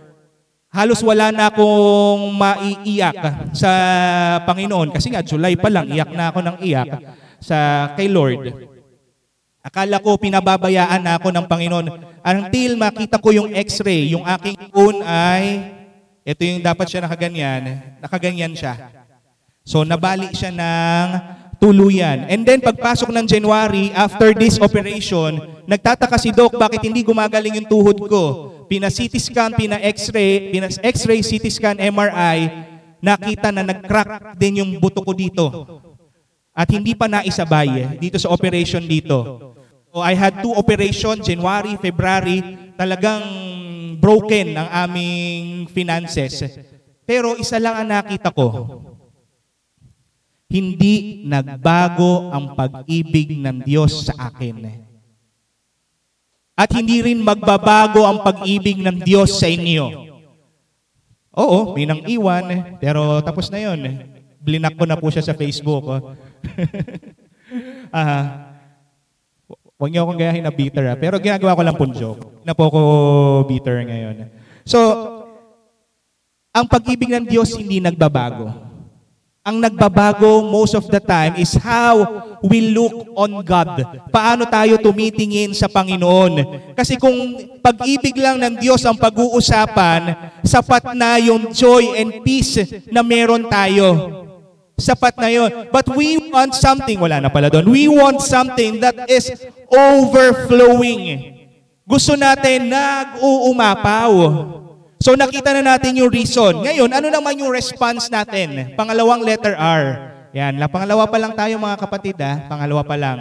halos 0.75 0.99
wala 1.07 1.31
na 1.31 1.55
akong 1.55 2.35
maiiyak 2.35 3.55
sa 3.55 3.71
Panginoon. 4.43 4.91
Kasi 4.91 5.15
nga, 5.15 5.23
July 5.23 5.55
pa 5.55 5.71
lang, 5.71 5.87
iyak 5.87 6.11
na 6.11 6.35
ako 6.35 6.43
ng 6.43 6.57
iyak 6.67 6.91
sa 7.39 7.91
kay 7.95 8.11
Lord. 8.11 8.51
Akala 9.65 10.03
ko 10.03 10.19
pinababayaan 10.19 11.01
na 11.01 11.17
ako 11.17 11.31
ng 11.31 11.47
Panginoon 11.47 11.87
until 12.27 12.71
makita 12.77 13.23
ko 13.23 13.31
yung 13.31 13.55
x-ray. 13.55 14.13
Yung 14.13 14.27
aking 14.27 14.59
phone 14.75 15.01
ay, 15.07 15.73
ito 16.27 16.43
yung 16.43 16.61
dapat 16.61 16.91
siya 16.91 17.07
nakaganyan, 17.07 17.63
nakaganyan 18.03 18.53
siya. 18.53 18.75
So 19.65 19.81
nabali 19.87 20.29
siya 20.37 20.53
ng 20.53 21.09
tuluyan. 21.65 22.29
And 22.29 22.45
then 22.45 22.61
pagpasok 22.61 23.09
ng 23.09 23.25
January, 23.25 23.89
after 23.97 24.37
this 24.37 24.61
operation, 24.61 25.41
nagtataka 25.65 26.21
si 26.21 26.29
Doc 26.29 26.53
bakit 26.61 26.85
hindi 26.85 27.01
gumagaling 27.01 27.57
yung 27.57 27.69
tuhod 27.69 27.97
ko. 28.05 28.23
Pina-CT 28.69 29.17
scan, 29.17 29.57
pina-X-ray, 29.57 30.53
pina-X-ray, 30.53 31.21
CT 31.25 31.45
scan, 31.49 31.77
MRI, 31.81 32.39
nakita 33.01 33.49
na 33.49 33.65
nag-crack 33.65 34.37
din 34.37 34.61
yung 34.61 34.71
buto 34.77 35.01
ko 35.01 35.17
dito. 35.17 35.45
At 36.53 36.69
hindi 36.69 36.93
pa 36.93 37.09
naisabay 37.09 37.97
dito 37.97 38.21
sa 38.21 38.29
operation 38.29 38.85
dito. 38.85 39.53
So 39.89 40.05
I 40.05 40.13
had 40.13 40.45
two 40.45 40.53
operation, 40.53 41.25
January, 41.25 41.81
February, 41.81 42.73
talagang 42.77 43.25
broken 43.99 44.53
ang 44.59 44.69
aming 44.87 45.67
finances. 45.73 46.45
Pero 47.05 47.37
isa 47.41 47.57
lang 47.61 47.85
ang 47.85 47.89
nakita 47.89 48.33
ko. 48.33 48.49
Hindi 50.55 51.27
nagbago 51.27 52.31
ang 52.31 52.55
pag-ibig 52.55 53.35
ng 53.43 53.67
Diyos 53.67 54.07
sa 54.07 54.31
akin. 54.31 54.87
At 56.55 56.71
hindi 56.71 57.03
rin 57.03 57.19
magbabago 57.19 58.07
ang 58.07 58.23
pag-ibig 58.23 58.79
ng 58.79 59.03
Diyos 59.03 59.35
sa 59.35 59.51
inyo. 59.51 60.15
Oo, 61.35 61.75
may 61.75 61.91
nang 61.91 62.07
iwan, 62.07 62.79
pero 62.79 63.19
tapos 63.19 63.51
na 63.51 63.59
yon. 63.59 64.07
Blinak 64.39 64.79
ko 64.79 64.87
na 64.87 64.95
po 64.95 65.11
siya 65.11 65.27
sa 65.27 65.35
Facebook. 65.35 65.85
Oh. 65.91 66.03
Ah, 67.95 68.55
Huwag 69.85 69.91
niyo 69.93 70.09
akong 70.09 70.17
gayahin 70.17 70.41
na 70.49 70.55
bitter, 70.55 70.87
ah. 70.89 70.97
pero 70.97 71.21
ginagawa 71.21 71.53
ko 71.53 71.63
lang 71.67 71.77
po 71.77 71.85
joke. 71.93 72.41
Na 72.41 72.57
po 72.57 72.73
ako 72.73 72.81
bitter 73.45 73.85
ngayon. 73.85 74.33
So, 74.65 74.81
ang 76.55 76.65
pag-ibig 76.73 77.13
ng 77.13 77.29
Diyos 77.29 77.53
hindi 77.53 77.85
nagbabago. 77.85 78.64
Ang 79.45 79.61
nagbabago 79.61 80.41
most 80.41 80.73
of 80.73 80.89
the 80.89 80.97
time 80.97 81.37
is 81.37 81.53
how 81.61 82.01
we 82.41 82.73
look 82.73 83.13
on 83.13 83.45
God. 83.45 83.77
Paano 84.09 84.49
tayo 84.49 84.81
tumitingin 84.81 85.53
sa 85.53 85.69
Panginoon. 85.69 86.73
Kasi 86.73 86.97
kung 86.97 87.13
pag-ibig 87.61 88.17
lang 88.17 88.41
ng 88.41 88.57
Diyos 88.57 88.81
ang 88.89 88.97
pag-uusapan, 88.97 90.33
sapat 90.41 90.97
na 90.97 91.21
yung 91.21 91.53
joy 91.53 91.93
and 91.93 92.25
peace 92.25 92.57
na 92.89 93.05
meron 93.05 93.45
tayo. 93.45 94.17
Sapat 94.81 95.21
na 95.21 95.29
yon. 95.29 95.69
But 95.69 95.93
we 95.93 96.17
want 96.33 96.57
something, 96.57 96.97
wala 96.97 97.21
na 97.21 97.29
pala 97.29 97.53
doon. 97.53 97.69
We 97.69 97.85
want 97.85 98.25
something 98.25 98.81
that 98.81 99.13
is 99.13 99.29
overflowing. 99.69 101.37
Gusto 101.85 102.17
natin 102.17 102.73
nag-uumapaw. 102.73 104.09
So 105.05 105.13
nakita 105.13 105.53
na 105.53 105.77
natin 105.77 106.01
yung 106.01 106.09
reason. 106.09 106.65
Ngayon, 106.65 106.89
ano 106.89 107.13
naman 107.13 107.37
yung 107.37 107.53
response 107.53 108.09
natin? 108.09 108.73
Pangalawang 108.73 109.21
letter 109.21 109.53
R. 109.53 109.85
Yan, 110.33 110.57
la 110.57 110.65
pangalawa 110.65 111.05
pa 111.05 111.21
lang 111.21 111.37
tayo 111.37 111.61
mga 111.61 111.77
kapatid 111.77 112.17
ha. 112.25 112.49
Pangalawa 112.49 112.81
pa 112.81 112.97
lang. 112.97 113.19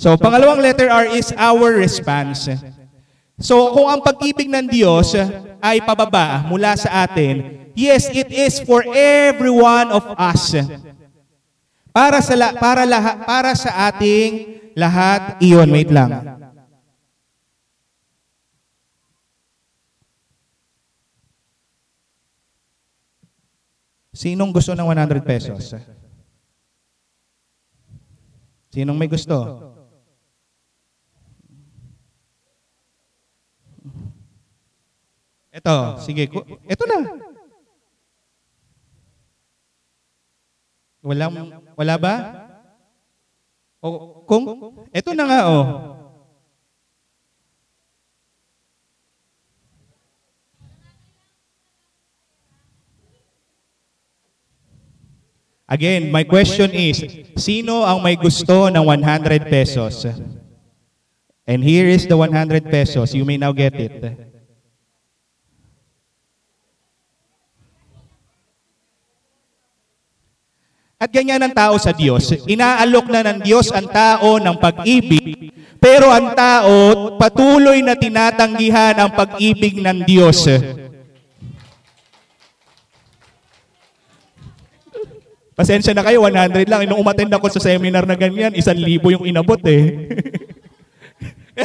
So 0.00 0.16
pangalawang 0.16 0.64
letter 0.64 0.88
R 0.88 1.12
is 1.12 1.28
our 1.36 1.76
response. 1.76 2.48
So 3.36 3.76
kung 3.76 3.92
ang 3.92 4.00
pag-ibig 4.00 4.48
ng 4.48 4.64
Diyos 4.64 5.12
ay 5.60 5.84
pababa 5.84 6.40
mula 6.48 6.72
sa 6.72 7.04
atin, 7.04 7.68
yes, 7.76 8.08
it 8.08 8.32
is 8.32 8.64
for 8.64 8.80
every 8.88 9.52
one 9.52 9.92
of 9.92 10.08
us. 10.16 10.56
Para 11.92 12.24
sa 12.24 12.32
la- 12.32 12.56
para 12.56 12.88
lahat 12.88 13.16
para 13.28 13.52
sa 13.52 13.92
ating 13.92 14.56
lahat 14.72 15.36
iyon, 15.44 15.68
wait 15.68 15.92
lang. 15.92 16.43
Sinong 24.14 24.54
gusto 24.54 24.78
ng 24.78 24.86
100 24.86 25.26
pesos? 25.26 25.74
Sinong 28.70 28.94
may 28.94 29.10
gusto? 29.10 29.34
Ito, 35.50 35.98
sige. 36.02 36.30
Ito 36.66 36.84
na. 36.86 36.98
Wala, 41.04 41.24
wala 41.74 41.94
ba? 41.98 42.14
O, 43.84 44.24
kung, 44.24 44.44
ito 44.94 45.10
na 45.12 45.24
nga, 45.28 45.40
oh. 45.50 45.64
Again, 55.64 56.12
my 56.12 56.28
question 56.28 56.68
is, 56.76 57.00
sino 57.40 57.88
ang 57.88 58.04
may 58.04 58.20
gusto 58.20 58.68
ng 58.68 58.84
100 58.84 59.48
pesos? 59.48 60.04
And 61.48 61.60
here 61.64 61.88
is 61.88 62.04
the 62.04 62.16
100 62.16 62.68
pesos. 62.68 63.16
You 63.16 63.24
may 63.24 63.40
now 63.40 63.52
get 63.52 63.72
it. 63.80 63.96
At 71.00 71.12
ganyan 71.12 71.40
ang 71.40 71.52
tao 71.52 71.76
sa 71.76 71.92
Diyos. 71.92 72.32
Inaalok 72.48 73.12
na 73.12 73.20
ng 73.28 73.38
Diyos 73.44 73.68
ang 73.72 73.88
tao 73.88 74.40
ng 74.40 74.56
pag-ibig, 74.56 75.52
pero 75.76 76.08
ang 76.08 76.32
tao 76.32 77.16
patuloy 77.20 77.84
na 77.84 77.92
tinatanggihan 77.92 78.96
ang 78.96 79.12
pag-ibig 79.12 79.84
ng 79.84 80.04
Diyos. 80.08 80.48
Pasensya 85.54 85.94
na 85.94 86.02
kayo, 86.02 86.26
100 86.26 86.66
lang. 86.66 86.82
Nung 86.90 86.98
umattend 86.98 87.30
ako 87.30 87.46
sa 87.46 87.62
seminar 87.62 88.02
na 88.02 88.18
ganyan, 88.18 88.50
isang 88.58 88.74
libo 88.74 89.14
yung 89.14 89.22
inabot 89.22 89.62
eh. 89.62 90.10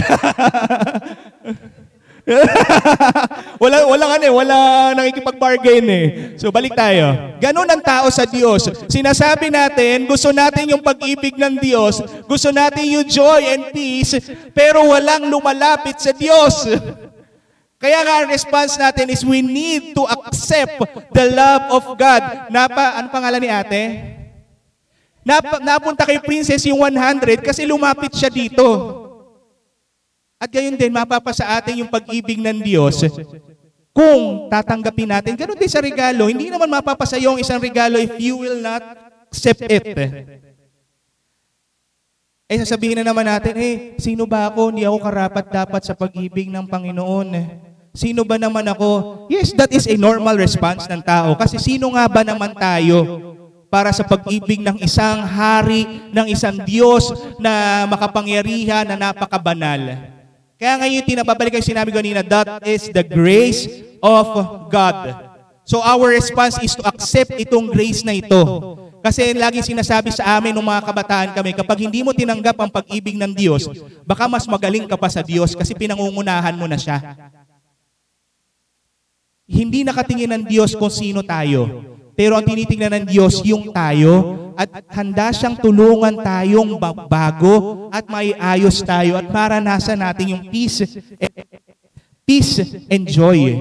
wala 3.64 3.90
wala 3.90 4.06
ano 4.14 4.24
eh, 4.30 4.34
wala 4.34 4.58
nakikipag-bargain 4.94 5.88
eh. 5.90 6.06
So 6.38 6.54
balik 6.54 6.78
tayo. 6.78 7.34
Ganun 7.42 7.66
ang 7.66 7.82
tao 7.82 8.06
sa 8.14 8.30
Diyos. 8.30 8.70
Sinasabi 8.86 9.50
natin, 9.50 10.06
gusto 10.06 10.30
natin 10.30 10.70
yung 10.70 10.86
pag-ibig 10.86 11.34
ng 11.34 11.58
Diyos, 11.58 11.98
gusto 12.30 12.54
natin 12.54 12.86
yung 12.86 13.10
joy 13.10 13.42
and 13.50 13.74
peace, 13.74 14.14
pero 14.54 14.86
walang 14.86 15.26
lumalapit 15.26 15.98
sa 15.98 16.14
Diyos. 16.14 16.70
Kaya 17.80 18.04
nga 18.04 18.28
response 18.28 18.76
natin 18.76 19.08
is 19.08 19.24
we 19.24 19.40
need 19.40 19.96
to 19.96 20.04
accept 20.04 20.84
the 21.16 21.26
love 21.32 21.64
of 21.72 21.84
God. 21.96 22.52
Napa, 22.52 23.00
ano 23.00 23.08
pangalan 23.08 23.40
ni 23.40 23.48
ate? 23.48 23.84
Nap, 25.24 25.64
napunta 25.64 26.04
kay 26.04 26.20
Princess 26.20 26.68
yung 26.68 26.84
100 26.84 27.40
kasi 27.40 27.64
lumapit 27.64 28.12
siya 28.12 28.28
dito. 28.28 28.68
At 30.36 30.52
gayon 30.52 30.76
din, 30.76 30.92
mapapasa 30.92 31.48
atin 31.56 31.84
yung 31.84 31.92
pag-ibig 31.92 32.40
ng 32.40 32.60
Diyos 32.60 33.00
kung 33.96 34.52
tatanggapin 34.52 35.12
natin. 35.12 35.40
Ganon 35.40 35.60
din 35.60 35.72
sa 35.72 35.80
regalo. 35.80 36.28
Hindi 36.28 36.52
naman 36.52 36.68
mapapasa 36.68 37.16
yung 37.16 37.40
isang 37.40 37.64
regalo 37.64 37.96
if 37.96 38.12
you 38.20 38.44
will 38.44 38.60
not 38.60 38.84
accept 39.32 39.64
it. 39.68 39.84
Eh 42.50 42.58
sasabihin 42.58 43.00
na 43.00 43.06
naman 43.06 43.30
natin, 43.30 43.54
eh, 43.56 43.76
sino 44.02 44.26
ba 44.26 44.50
ako? 44.50 44.74
Hindi 44.74 44.82
ako 44.82 44.98
karapat 45.00 45.46
dapat 45.48 45.82
sa 45.86 45.94
pag-ibig 45.94 46.50
ng 46.50 46.66
Panginoon. 46.66 47.69
Sino 47.94 48.22
ba 48.22 48.38
naman 48.38 48.66
ako? 48.70 49.26
Yes, 49.34 49.54
that 49.58 49.74
is 49.74 49.90
a 49.90 49.98
normal 49.98 50.38
response 50.38 50.86
ng 50.86 51.02
tao. 51.02 51.34
Kasi 51.34 51.58
sino 51.58 51.90
nga 51.94 52.06
ba 52.06 52.22
naman 52.22 52.54
tayo 52.54 53.30
para 53.70 53.94
sa 53.94 54.06
pag-ibig 54.06 54.62
ng 54.62 54.82
isang 54.82 55.26
hari, 55.26 56.10
ng 56.14 56.28
isang 56.30 56.58
Diyos 56.66 57.10
na 57.42 57.86
makapangyarihan, 57.90 58.86
na 58.86 58.98
napakabanal? 58.98 60.10
Kaya 60.60 60.76
ngayon 60.76 61.08
tinababalik 61.08 61.56
ang 61.56 61.66
sinabi 61.66 61.90
ko 61.90 62.04
kanina, 62.04 62.20
that 62.22 62.62
is 62.68 62.92
the 62.92 63.06
grace 63.06 63.70
of 64.04 64.26
God. 64.68 65.32
So 65.64 65.80
our 65.86 66.12
response 66.12 66.58
is 66.60 66.74
to 66.76 66.84
accept 66.84 67.38
itong 67.38 67.70
grace 67.70 68.02
na 68.02 68.18
ito. 68.18 68.42
Kasi 69.00 69.32
lagi 69.32 69.64
sinasabi 69.64 70.12
sa 70.12 70.36
amin 70.36 70.52
ng 70.52 70.66
mga 70.66 70.82
kabataan 70.84 71.30
kami, 71.32 71.56
kapag 71.56 71.88
hindi 71.88 72.04
mo 72.04 72.12
tinanggap 72.12 72.60
ang 72.60 72.68
pag-ibig 72.68 73.16
ng 73.16 73.32
Diyos, 73.32 73.72
baka 74.04 74.28
mas 74.28 74.44
magaling 74.44 74.84
ka 74.84 75.00
pa 75.00 75.08
sa 75.08 75.24
Diyos 75.24 75.56
kasi 75.56 75.72
pinangungunahan 75.72 76.58
mo 76.60 76.68
na 76.68 76.76
siya. 76.76 77.16
Hindi 79.50 79.82
nakatingin 79.82 80.30
ng 80.30 80.44
Diyos 80.46 80.78
kung 80.78 80.94
sino 80.94 81.26
tayo. 81.26 81.90
Pero 82.14 82.38
ang 82.38 82.46
tinitingnan 82.46 83.02
ng 83.02 83.06
Diyos, 83.10 83.42
yung 83.42 83.74
tayo, 83.74 84.54
at 84.60 84.70
handa 84.92 85.32
siyang 85.32 85.56
tulungan 85.56 86.20
tayong 86.20 86.76
bago 87.08 87.88
at 87.96 88.04
maiayos 88.12 88.84
tayo 88.84 89.16
at 89.16 89.26
maranasan 89.32 89.98
natin 90.04 90.36
yung 90.36 90.44
peace, 90.52 90.84
peace 92.28 92.60
and 92.92 93.08
joy. 93.08 93.56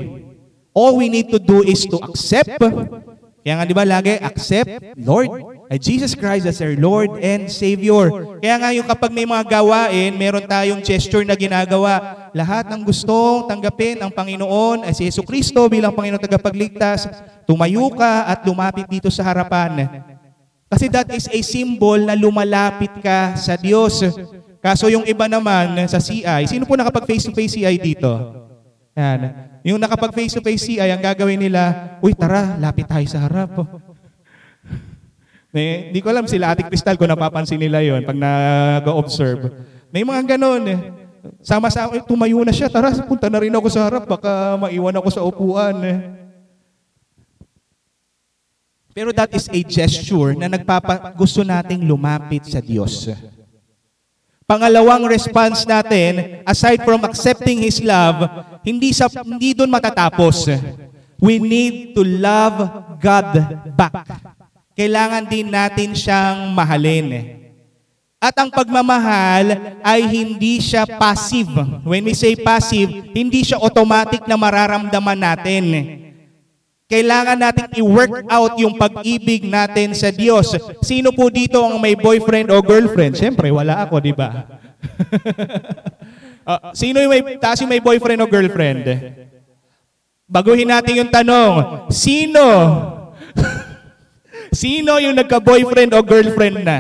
All 0.75 0.99
we 0.99 1.07
need 1.07 1.31
to 1.31 1.39
do 1.39 1.63
is 1.63 1.87
to 1.87 2.03
accept. 2.03 2.59
Kaya 2.59 3.55
nga 3.57 3.65
di 3.65 3.73
ba 3.73 3.87
lagi, 3.87 4.19
accept, 4.19 4.99
Lord, 4.99 5.58
ay 5.69 5.77
Jesus 5.77 6.17
Christ 6.17 6.49
as 6.49 6.65
our 6.65 6.73
Lord 6.81 7.21
and 7.21 7.53
Savior. 7.53 8.09
Kaya 8.41 8.57
nga 8.57 8.71
yung 8.73 8.89
kapag 8.89 9.13
may 9.13 9.29
mga 9.29 9.45
gawain, 9.61 10.17
meron 10.17 10.49
tayong 10.49 10.81
gesture 10.81 11.29
na 11.29 11.37
ginagawa. 11.37 12.29
Lahat 12.33 12.65
ng 12.73 12.81
gustong 12.89 13.45
tanggapin 13.45 14.01
ang 14.01 14.09
Panginoon 14.09 14.89
ay 14.89 14.97
si 14.97 15.05
Yesu 15.05 15.21
Kristo 15.21 15.61
bilang 15.69 15.93
Panginoon 15.93 16.25
tagapagligtas. 16.25 17.09
Tumayo 17.45 17.93
ka 17.93 18.33
at 18.33 18.49
lumapit 18.49 18.89
dito 18.89 19.13
sa 19.13 19.29
harapan. 19.29 19.89
Kasi 20.69 20.89
that 20.89 21.09
is 21.13 21.29
a 21.29 21.41
symbol 21.45 22.01
na 22.01 22.17
lumalapit 22.17 22.93
ka 23.05 23.37
sa 23.37 23.57
Diyos. 23.57 24.05
Kaso 24.61 24.89
yung 24.89 25.05
iba 25.05 25.29
naman 25.29 25.85
sa 25.89 26.01
CI, 26.01 26.49
sino 26.49 26.65
po 26.65 26.77
nakapag 26.77 27.09
face-to-face 27.09 27.61
CI 27.61 27.77
dito? 27.77 28.11
Yan. 28.97 29.21
Yung 29.63 29.79
nakapag 29.79 30.11
face-to-face 30.17 30.65
CI, 30.65 30.89
ang 30.91 31.01
gagawin 31.01 31.39
nila, 31.39 31.97
uy 32.03 32.13
tara, 32.17 32.57
lapit 32.59 32.85
tayo 32.89 33.07
sa 33.07 33.23
harap. 33.23 33.55
May, 35.59 35.91
di 35.91 35.99
ko 35.99 36.15
alam 36.15 36.31
sila, 36.31 36.55
Ate 36.55 36.63
Crystal, 36.71 36.95
kung 36.95 37.11
napapansin 37.11 37.59
nila 37.59 37.83
yon 37.83 38.07
pag 38.07 38.15
nag-observe. 38.15 39.51
May 39.91 40.07
mga 40.07 40.39
ganon. 40.39 40.63
eh. 40.71 40.79
Sama-sama, 41.43 41.99
eh, 41.99 42.03
tumayo 42.07 42.47
na 42.47 42.55
siya. 42.55 42.71
Tara, 42.71 42.95
punta 43.03 43.27
na 43.27 43.43
rin 43.43 43.51
ako 43.51 43.67
sa 43.67 43.83
harap. 43.91 44.07
Baka 44.07 44.55
maiwan 44.55 44.95
ako 44.95 45.09
sa 45.11 45.27
upuan. 45.27 45.75
Pero 48.95 49.11
that 49.11 49.35
is 49.35 49.51
a 49.51 49.61
gesture 49.67 50.39
na 50.39 50.47
nagpapa 50.47 51.11
gusto 51.19 51.43
nating 51.43 51.83
lumapit 51.83 52.47
sa 52.47 52.63
Diyos. 52.63 53.11
Pangalawang 54.47 55.11
response 55.11 55.67
natin, 55.67 56.41
aside 56.47 56.87
from 56.87 57.03
accepting 57.03 57.67
His 57.67 57.83
love, 57.83 58.31
hindi, 58.63 58.95
sa, 58.95 59.11
hindi 59.11 59.59
doon 59.59 59.75
matatapos. 59.75 60.47
We 61.19 61.43
need 61.43 61.99
to 61.99 62.07
love 62.07 62.63
God 63.03 63.27
back. 63.75 64.38
Kailangan 64.79 65.27
din 65.27 65.51
natin 65.51 65.91
siyang 65.91 66.55
mahalin. 66.55 67.35
At 68.23 68.31
ang 68.39 68.47
pagmamahal 68.47 69.75
ay 69.83 70.07
hindi 70.07 70.63
siya 70.63 70.87
passive. 70.87 71.51
When 71.83 72.07
we 72.07 72.15
say 72.15 72.39
passive, 72.39 73.11
hindi 73.11 73.43
siya 73.43 73.59
automatic 73.59 74.23
na 74.31 74.39
mararamdaman 74.39 75.19
natin. 75.19 75.65
Kailangan 76.87 77.39
natin 77.43 77.75
i-work 77.75 78.23
out 78.31 78.55
yung 78.63 78.79
pag-ibig 78.79 79.51
natin 79.51 79.99
sa 79.99 80.15
Diyos. 80.15 80.55
Sino 80.79 81.11
po 81.11 81.27
dito 81.27 81.59
ang 81.59 81.83
may 81.83 81.99
boyfriend 81.99 82.55
o 82.55 82.63
girlfriend? 82.63 83.19
Siyempre, 83.19 83.51
wala 83.51 83.83
ako, 83.83 83.99
di 83.99 84.15
ba? 84.15 84.31
Ah, 86.49 86.73
sino 86.73 86.97
yung 86.97 87.13
may, 87.13 87.37
taas 87.37 87.61
yung 87.61 87.69
may 87.69 87.77
boyfriend 87.77 88.25
o 88.25 88.31
girlfriend? 88.33 88.89
Baguhin 90.25 90.73
natin 90.73 91.05
yung 91.05 91.13
tanong, 91.13 91.85
sino? 91.93 92.41
sino 94.53 94.97
yung 94.99 95.17
nagka-boyfriend 95.17 95.93
o 95.97 96.01
girlfriend 96.03 96.65
na? 96.65 96.79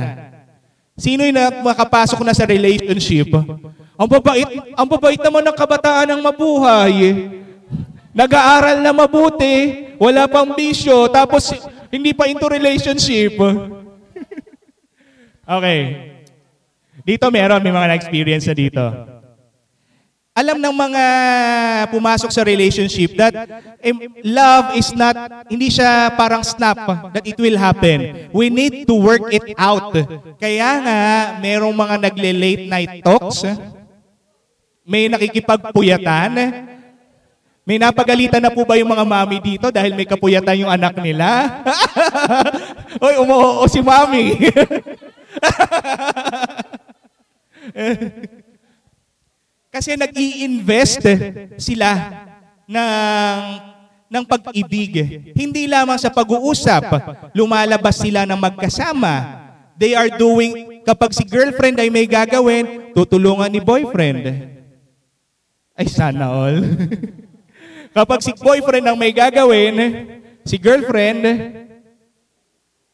Sino 0.98 1.22
yung 1.22 1.38
makapasok 1.62 2.20
na 2.26 2.34
sa 2.34 2.42
relationship? 2.42 3.30
Ang 3.98 4.08
babait, 4.08 4.46
ang 4.74 4.86
babait 4.86 5.20
naman 5.22 5.42
ng 5.46 5.56
kabataan 5.58 6.06
ng 6.10 6.20
mabuhay. 6.22 6.94
Nag-aaral 8.14 8.82
na 8.82 8.90
mabuti, 8.90 9.86
wala 9.98 10.26
pang 10.26 10.54
bisyo, 10.54 11.06
tapos 11.10 11.54
hindi 11.90 12.14
pa 12.14 12.26
into 12.26 12.46
relationship. 12.50 13.38
okay. 15.58 15.80
Dito 17.06 17.30
meron, 17.30 17.62
may 17.62 17.72
mga 17.72 17.88
na-experience 17.94 18.46
na 18.50 18.56
dito. 18.58 18.84
Alam 20.38 20.62
ng 20.62 20.70
mga 20.70 21.04
pumasok 21.90 22.30
sa 22.30 22.46
relationship 22.46 23.18
that 23.18 23.34
love 24.22 24.70
is 24.78 24.94
not, 24.94 25.18
hindi 25.50 25.66
siya 25.66 26.14
parang 26.14 26.46
snap 26.46 26.78
that 27.10 27.26
it 27.26 27.34
will 27.42 27.58
happen. 27.58 28.30
We 28.30 28.46
need 28.46 28.86
to 28.86 28.94
work 28.94 29.34
it 29.34 29.58
out. 29.58 29.90
Kaya 30.38 30.70
nga, 30.78 31.00
merong 31.42 31.74
mga 31.74 31.94
nagle-late 32.06 32.70
night 32.70 33.02
talks, 33.02 33.42
may 34.86 35.10
nakikipagpuyatan, 35.10 36.30
may 37.66 37.82
napagalitan 37.82 38.38
na 38.38 38.54
po 38.54 38.62
ba 38.62 38.78
yung 38.78 38.94
mga 38.94 39.04
mami 39.04 39.42
dito 39.42 39.74
dahil 39.74 39.98
may 39.98 40.06
kapuyatan 40.06 40.62
yung 40.62 40.70
anak 40.70 40.94
nila? 41.02 41.66
Oy, 43.04 43.18
umuoo 43.18 43.66
si 43.66 43.82
mami. 43.82 44.38
Kasi 49.78 49.94
nag-i-invest 49.94 51.06
sila 51.54 51.90
ng 52.66 53.38
ng 54.10 54.24
pag-ibig. 54.26 54.90
Hindi 55.38 55.70
lamang 55.70 56.02
sa 56.02 56.10
pag-uusap, 56.10 56.82
lumalabas 57.30 58.02
sila 58.02 58.26
ng 58.26 58.34
magkasama. 58.34 59.38
They 59.78 59.94
are 59.94 60.10
doing, 60.10 60.82
kapag 60.82 61.14
si 61.14 61.22
girlfriend 61.22 61.78
ay 61.78 61.94
may 61.94 62.10
gagawin, 62.10 62.90
tutulungan 62.90 63.46
ni 63.46 63.62
boyfriend. 63.62 64.50
Ay, 65.78 65.86
sana 65.86 66.26
all. 66.26 66.58
kapag 67.94 68.18
si 68.26 68.34
boyfriend 68.34 68.82
ang 68.82 68.98
may 68.98 69.14
gagawin, 69.14 69.78
si 70.42 70.58
girlfriend, 70.58 71.22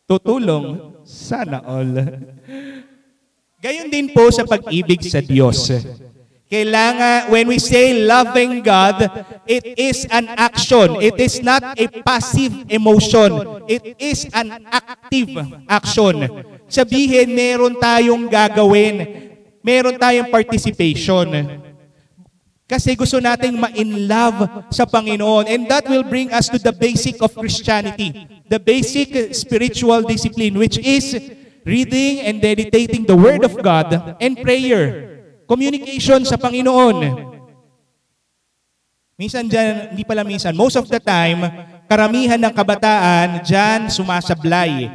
tutulong. 0.04 1.00
Sana 1.08 1.64
all. 1.64 1.96
Gayon 3.64 3.88
din 3.88 4.12
po 4.12 4.28
sa 4.28 4.44
pag-ibig 4.44 5.00
sa 5.08 5.24
Diyos. 5.24 5.72
Kailangan, 6.54 7.34
when 7.34 7.50
we 7.50 7.58
say 7.58 8.06
loving 8.06 8.62
God, 8.62 9.10
it 9.42 9.74
is 9.74 10.06
an 10.06 10.30
action. 10.38 11.02
It 11.02 11.18
is 11.18 11.42
not 11.42 11.74
a 11.74 11.90
passive 12.06 12.70
emotion. 12.70 13.66
It 13.66 13.98
is 13.98 14.30
an 14.30 14.62
active 14.70 15.34
action. 15.66 16.30
Sabihin, 16.70 17.34
meron 17.34 17.74
tayong 17.74 18.30
gagawin. 18.30 19.02
Meron 19.66 19.98
tayong 19.98 20.30
participation. 20.30 21.26
Kasi 22.70 22.94
gusto 22.94 23.18
nating 23.18 23.58
ma-in 23.58 24.06
love 24.06 24.70
sa 24.70 24.86
Panginoon. 24.86 25.50
And 25.50 25.66
that 25.66 25.90
will 25.90 26.06
bring 26.06 26.30
us 26.30 26.46
to 26.54 26.62
the 26.62 26.70
basic 26.70 27.18
of 27.18 27.34
Christianity. 27.34 28.30
The 28.46 28.62
basic 28.62 29.34
spiritual 29.34 30.06
discipline, 30.06 30.54
which 30.54 30.78
is 30.78 31.18
reading 31.66 32.22
and 32.22 32.38
meditating 32.38 33.10
the 33.10 33.18
Word 33.18 33.42
of 33.42 33.58
God 33.58 33.90
and 34.22 34.38
prayer. 34.38 35.13
Communication 35.44 36.24
sa 36.24 36.40
Panginoon. 36.40 36.96
Minsan 39.14 39.46
dyan, 39.46 39.94
hindi 39.94 40.02
pala 40.02 40.26
minsan, 40.26 40.58
most 40.58 40.74
of 40.74 40.90
the 40.90 40.98
time, 40.98 41.46
karamihan 41.86 42.40
ng 42.40 42.50
kabataan 42.50 43.46
dyan 43.46 43.86
sumasablay 43.86 44.90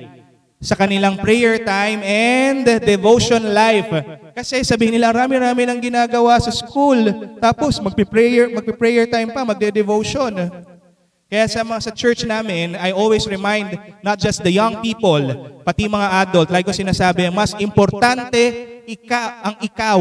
sa 0.59 0.75
kanilang 0.75 1.15
prayer 1.15 1.55
time 1.63 2.03
and 2.03 2.67
devotion 2.83 3.55
life. 3.55 3.87
Kasi 4.35 4.59
sabihin 4.67 4.99
nila, 4.99 5.15
rami-rami 5.15 5.63
nang 5.63 5.79
ginagawa 5.79 6.35
sa 6.35 6.51
school. 6.51 7.31
Tapos 7.39 7.79
magpi-prayer, 7.79 8.51
magpi-prayer 8.51 9.07
time 9.07 9.31
pa, 9.31 9.47
magde-devotion. 9.47 10.35
Kaya 11.29 11.45
sa 11.45 11.61
mga 11.63 11.79
sa 11.79 11.91
church 11.93 12.25
namin, 12.25 12.75
I 12.75 12.91
always 12.91 13.29
remind 13.29 13.77
not 14.01 14.19
just 14.19 14.41
the 14.43 14.51
young 14.51 14.81
people, 14.81 15.21
pati 15.61 15.85
mga 15.85 16.27
adult, 16.27 16.49
like 16.49 16.65
ko 16.65 16.73
sinasabi, 16.73 17.29
mas 17.29 17.53
importante 17.61 18.78
ika, 18.89 19.45
ang 19.45 19.55
ikaw 19.61 19.99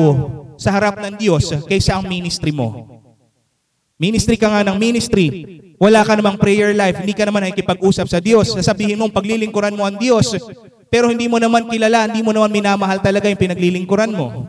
sa 0.57 0.73
harap 0.73 0.97
ng 1.05 1.15
Diyos 1.21 1.53
kaysa 1.69 2.01
ang 2.01 2.09
ministry 2.09 2.51
mo. 2.51 2.89
Ministry 3.99 4.39
ka 4.39 4.49
nga 4.49 4.63
ng 4.63 4.79
ministry, 4.79 5.27
wala 5.77 6.07
ka 6.07 6.15
namang 6.15 6.39
prayer 6.39 6.71
life, 6.71 7.03
hindi 7.03 7.13
ka 7.13 7.27
naman 7.27 7.45
nakikipag-usap 7.51 8.07
sa 8.07 8.23
Diyos. 8.23 8.55
Sasabihin 8.55 8.97
mong 8.97 9.11
paglilingkuran 9.11 9.75
mo 9.75 9.83
ang 9.83 9.99
Diyos, 9.99 10.39
pero 10.87 11.11
hindi 11.11 11.27
mo 11.27 11.43
naman 11.43 11.67
kilala, 11.67 12.07
hindi 12.07 12.23
mo 12.23 12.31
naman 12.31 12.49
minamahal 12.55 13.03
talaga 13.03 13.27
yung 13.27 13.43
pinaglilingkuran 13.43 14.15
mo. 14.15 14.47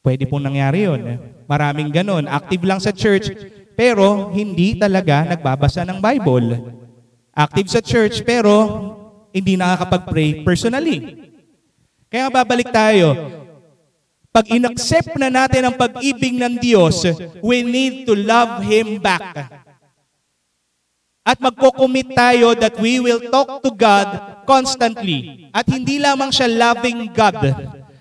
Pwede 0.00 0.24
pong 0.24 0.48
nangyari 0.48 0.88
yun. 0.88 1.20
Maraming 1.44 1.92
ganon. 1.92 2.24
Active 2.24 2.64
lang 2.64 2.80
sa 2.80 2.88
church, 2.96 3.28
pero 3.76 4.32
hindi 4.32 4.72
talaga 4.72 5.28
nagbabasa 5.28 5.84
ng 5.84 6.00
Bible. 6.00 6.56
Active 7.36 7.68
sa 7.68 7.84
church, 7.84 8.24
pero 8.24 8.52
hindi 9.36 9.60
nakakapag-pray 9.60 10.48
personally. 10.48 11.19
Kaya 12.10 12.26
babalik 12.26 12.74
tayo. 12.74 13.14
Pag 14.30 14.46
inaccept 14.50 15.14
na 15.18 15.30
natin 15.30 15.66
ang 15.66 15.74
pag-ibig 15.74 16.34
ng 16.38 16.58
Diyos, 16.58 17.02
we 17.42 17.62
need 17.62 18.06
to 18.06 18.18
love 18.18 18.62
Him 18.66 18.98
back. 18.98 19.46
At 21.26 21.38
magko-commit 21.38 22.14
tayo 22.14 22.58
that 22.58 22.74
we 22.78 22.98
will 22.98 23.22
talk 23.30 23.62
to 23.62 23.70
God 23.70 24.42
constantly. 24.46 25.50
At 25.54 25.66
hindi 25.70 26.02
lamang 26.02 26.34
siya 26.34 26.50
loving 26.50 27.10
God. 27.14 27.38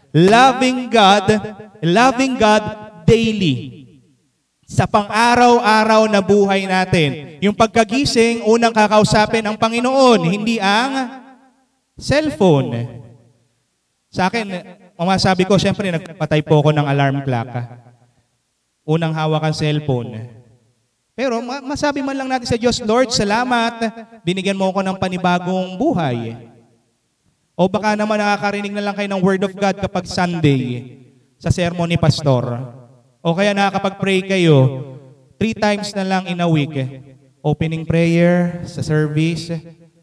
Loving 0.09 0.89
God, 0.89 1.27
loving 1.85 2.33
God 2.37 2.63
daily. 3.05 3.85
Sa 4.69 4.85
pang-araw-araw 4.85 6.09
na 6.09 6.21
buhay 6.21 6.65
natin. 6.65 7.37
Yung 7.41 7.57
pagkagising, 7.57 8.45
unang 8.45 8.73
kakausapin 8.73 9.45
ang 9.45 9.57
Panginoon, 9.57 10.29
hindi 10.29 10.61
ang 10.61 11.09
cellphone. 11.97 13.08
Sa 14.19 14.27
akin, 14.27 14.51
ang 14.99 15.07
masabi 15.07 15.47
ko, 15.47 15.55
siyempre, 15.55 15.87
nagpatay 15.95 16.43
po 16.43 16.59
ako 16.59 16.75
ng 16.75 16.83
alarm 16.83 17.23
clock. 17.23 17.55
Unang 18.83 19.15
hawak 19.15 19.47
ang 19.47 19.55
cellphone. 19.55 20.27
Pero 21.15 21.39
ma- 21.39 21.63
masabi 21.63 22.03
man 22.03 22.19
lang 22.19 22.27
natin 22.27 22.51
sa 22.51 22.59
Diyos, 22.59 22.83
Lord, 22.83 23.15
salamat, 23.15 23.79
binigyan 24.27 24.59
mo 24.59 24.75
ako 24.75 24.83
ng 24.83 24.99
panibagong 24.99 25.79
buhay. 25.79 26.35
O 27.55 27.71
baka 27.71 27.95
naman 27.95 28.19
nakakarinig 28.19 28.75
na 28.75 28.91
lang 28.91 28.95
kayo 28.99 29.07
ng 29.07 29.23
Word 29.23 29.39
of 29.47 29.55
God 29.55 29.79
kapag 29.79 30.03
Sunday 30.03 30.99
sa 31.39 31.47
sermon 31.47 31.87
ni 31.87 31.95
Pastor. 31.95 32.59
O 33.23 33.31
kaya 33.31 33.55
nakakapag-pray 33.55 34.27
kayo 34.27 34.83
three 35.39 35.55
times 35.55 35.95
na 35.95 36.03
lang 36.03 36.27
in 36.27 36.43
a 36.43 36.47
week. 36.51 36.75
Opening 37.39 37.87
prayer 37.87 38.67
sa 38.67 38.83
service, 38.83 39.47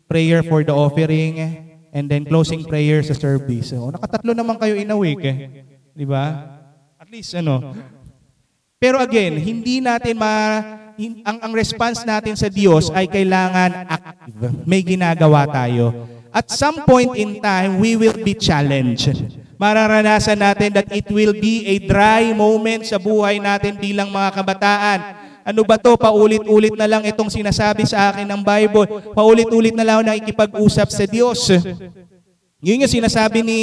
prayer 0.08 0.40
for 0.40 0.64
the 0.64 0.72
offering, 0.72 1.65
and 1.96 2.12
then 2.12 2.28
closing 2.28 2.60
prayer 2.60 3.00
sa 3.00 3.16
service. 3.16 3.72
So, 3.72 3.88
nakatatlo 3.88 4.36
naman 4.36 4.60
kayo 4.60 4.76
in 4.76 4.92
a 4.92 4.98
week 5.00 5.24
eh. 5.24 5.64
Di 5.96 6.04
ba? 6.04 6.44
At 7.00 7.08
least 7.08 7.32
ano. 7.32 7.72
Pero 8.76 9.00
again, 9.00 9.40
hindi 9.40 9.80
natin 9.80 10.20
ma 10.20 10.60
hin- 11.00 11.24
ang 11.24 11.40
ang 11.40 11.52
response 11.56 12.04
natin 12.04 12.36
sa 12.36 12.52
Diyos 12.52 12.92
ay 12.92 13.08
kailangan 13.08 13.88
active. 13.88 14.36
May 14.68 14.84
ginagawa 14.84 15.48
tayo. 15.48 16.04
At 16.28 16.52
some 16.52 16.84
point 16.84 17.16
in 17.16 17.40
time, 17.40 17.80
we 17.80 17.96
will 17.96 18.20
be 18.20 18.36
challenged. 18.36 19.16
Mararanasan 19.56 20.36
natin 20.36 20.76
that 20.76 20.92
it 20.92 21.08
will 21.08 21.32
be 21.32 21.64
a 21.64 21.80
dry 21.80 22.36
moment 22.36 22.84
sa 22.84 23.00
buhay 23.00 23.40
natin 23.40 23.80
bilang 23.80 24.12
mga 24.12 24.36
kabataan. 24.36 25.00
Ano 25.46 25.62
ba 25.62 25.78
to? 25.78 25.94
Paulit-ulit 25.94 26.74
na 26.74 26.90
lang 26.90 27.06
itong 27.06 27.30
sinasabi 27.30 27.86
sa 27.86 28.10
akin 28.10 28.26
ng 28.26 28.42
Bible. 28.42 29.14
Paulit-ulit 29.14 29.78
na 29.78 29.86
lang 29.86 30.02
nakikipag-usap 30.02 30.90
sa 30.90 31.04
Diyos. 31.06 31.38
Yun 32.58 32.82
yung 32.82 32.90
sinasabi 32.90 33.46
ni 33.46 33.60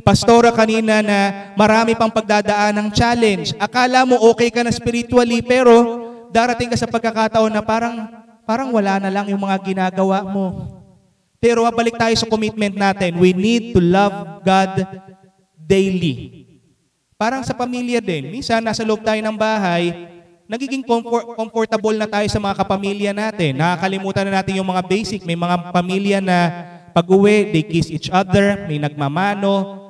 Pastora 0.00 0.54
kanina 0.54 1.02
na 1.02 1.52
marami 1.58 1.92
pang 1.92 2.08
pagdadaan 2.08 2.72
ng 2.78 2.88
challenge. 2.94 3.52
Akala 3.60 4.08
mo 4.08 4.16
okay 4.32 4.48
ka 4.54 4.64
na 4.64 4.72
spiritually 4.72 5.42
pero 5.42 6.08
darating 6.32 6.72
ka 6.72 6.78
sa 6.78 6.88
pagkakataon 6.88 7.50
na 7.50 7.60
parang 7.60 8.06
parang 8.46 8.70
wala 8.70 9.02
na 9.02 9.10
lang 9.10 9.26
yung 9.28 9.42
mga 9.42 9.58
ginagawa 9.60 10.22
mo. 10.24 10.72
Pero 11.36 11.66
balik 11.68 12.00
tayo 12.00 12.14
sa 12.16 12.30
commitment 12.30 12.78
natin. 12.78 13.18
We 13.20 13.36
need 13.36 13.76
to 13.76 13.82
love 13.82 14.40
God 14.40 14.88
daily. 15.58 16.46
Parang 17.18 17.44
sa 17.44 17.52
pamilya 17.52 18.00
din. 18.00 18.32
Minsan 18.32 18.64
nasa 18.64 18.86
loob 18.86 19.02
tayo 19.02 19.18
ng 19.20 19.36
bahay, 19.36 20.15
nagiging 20.46 20.82
comfort, 20.86 21.34
comfortable 21.34 21.94
na 21.94 22.06
tayo 22.06 22.26
sa 22.30 22.38
mga 22.38 22.54
kapamilya 22.58 23.12
natin. 23.14 23.58
Nakakalimutan 23.58 24.24
na 24.30 24.42
natin 24.42 24.58
yung 24.58 24.66
mga 24.70 24.82
basic. 24.86 25.22
May 25.26 25.38
mga 25.38 25.70
pamilya 25.74 26.18
na 26.22 26.38
pag-uwi, 26.96 27.52
they 27.52 27.62
kiss 27.66 27.92
each 27.92 28.08
other, 28.08 28.64
may 28.64 28.80
nagmamano. 28.80 29.84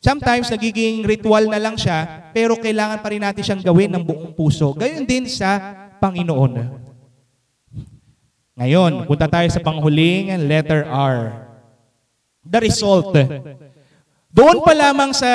Sometimes 0.00 0.48
nagiging 0.48 1.04
ritual 1.04 1.44
na 1.44 1.60
lang 1.60 1.76
siya, 1.76 2.32
pero 2.32 2.56
kailangan 2.56 3.04
pa 3.04 3.12
rin 3.12 3.20
natin 3.20 3.44
siyang 3.44 3.60
gawin 3.60 3.92
ng 3.92 4.00
buong 4.00 4.32
puso. 4.32 4.72
Gayon 4.72 5.04
din 5.04 5.28
sa 5.28 5.60
Panginoon. 6.00 6.80
Ngayon, 8.56 9.04
punta 9.04 9.28
tayo 9.28 9.48
sa 9.52 9.60
panghuling 9.60 10.32
letter 10.48 10.88
R. 10.88 11.48
The 12.40 12.60
result. 12.64 13.12
Doon 14.30 14.62
pa 14.62 14.70
lamang 14.70 15.10
sa 15.10 15.26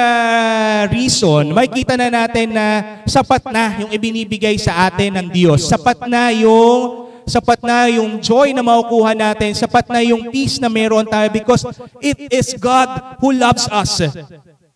reason, 0.88 1.52
makikita 1.52 2.00
na 2.00 2.08
natin 2.08 2.56
na 2.56 3.00
sapat 3.04 3.44
na 3.52 3.76
yung 3.84 3.92
ibinibigay 3.92 4.56
sa 4.56 4.88
atin 4.88 5.20
ng 5.20 5.28
Diyos. 5.36 5.68
Sapat 5.68 6.08
na 6.08 6.32
yung 6.32 7.04
sapat 7.28 7.60
na 7.60 7.92
yung 7.92 8.24
joy 8.24 8.56
na 8.56 8.64
makukuha 8.64 9.12
natin, 9.12 9.52
sapat 9.52 9.92
na 9.92 10.00
yung 10.00 10.32
peace 10.32 10.64
na 10.64 10.72
meron 10.72 11.04
tayo 11.04 11.28
because 11.28 11.68
it 12.00 12.16
is 12.32 12.56
God 12.56 13.20
who 13.20 13.36
loves 13.36 13.68
us. 13.68 14.00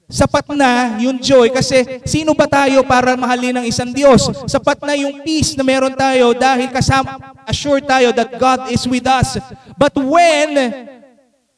Sapat 0.09 0.51
na 0.51 0.99
yung 0.99 1.21
joy 1.21 1.47
kasi 1.53 2.03
sino 2.03 2.35
ba 2.35 2.43
tayo 2.43 2.83
para 2.83 3.15
mahalin 3.15 3.63
ng 3.63 3.65
isang 3.71 3.93
Diyos? 3.93 4.27
Sapat 4.51 4.83
na 4.83 4.99
yung 4.99 5.23
peace 5.23 5.55
na 5.55 5.63
meron 5.63 5.95
tayo 5.95 6.35
dahil 6.35 6.67
kasama, 6.67 7.23
assured 7.47 7.87
tayo 7.87 8.11
that 8.11 8.35
God 8.35 8.67
is 8.67 8.83
with 8.83 9.07
us. 9.07 9.39
But 9.79 9.95
when 9.95 10.98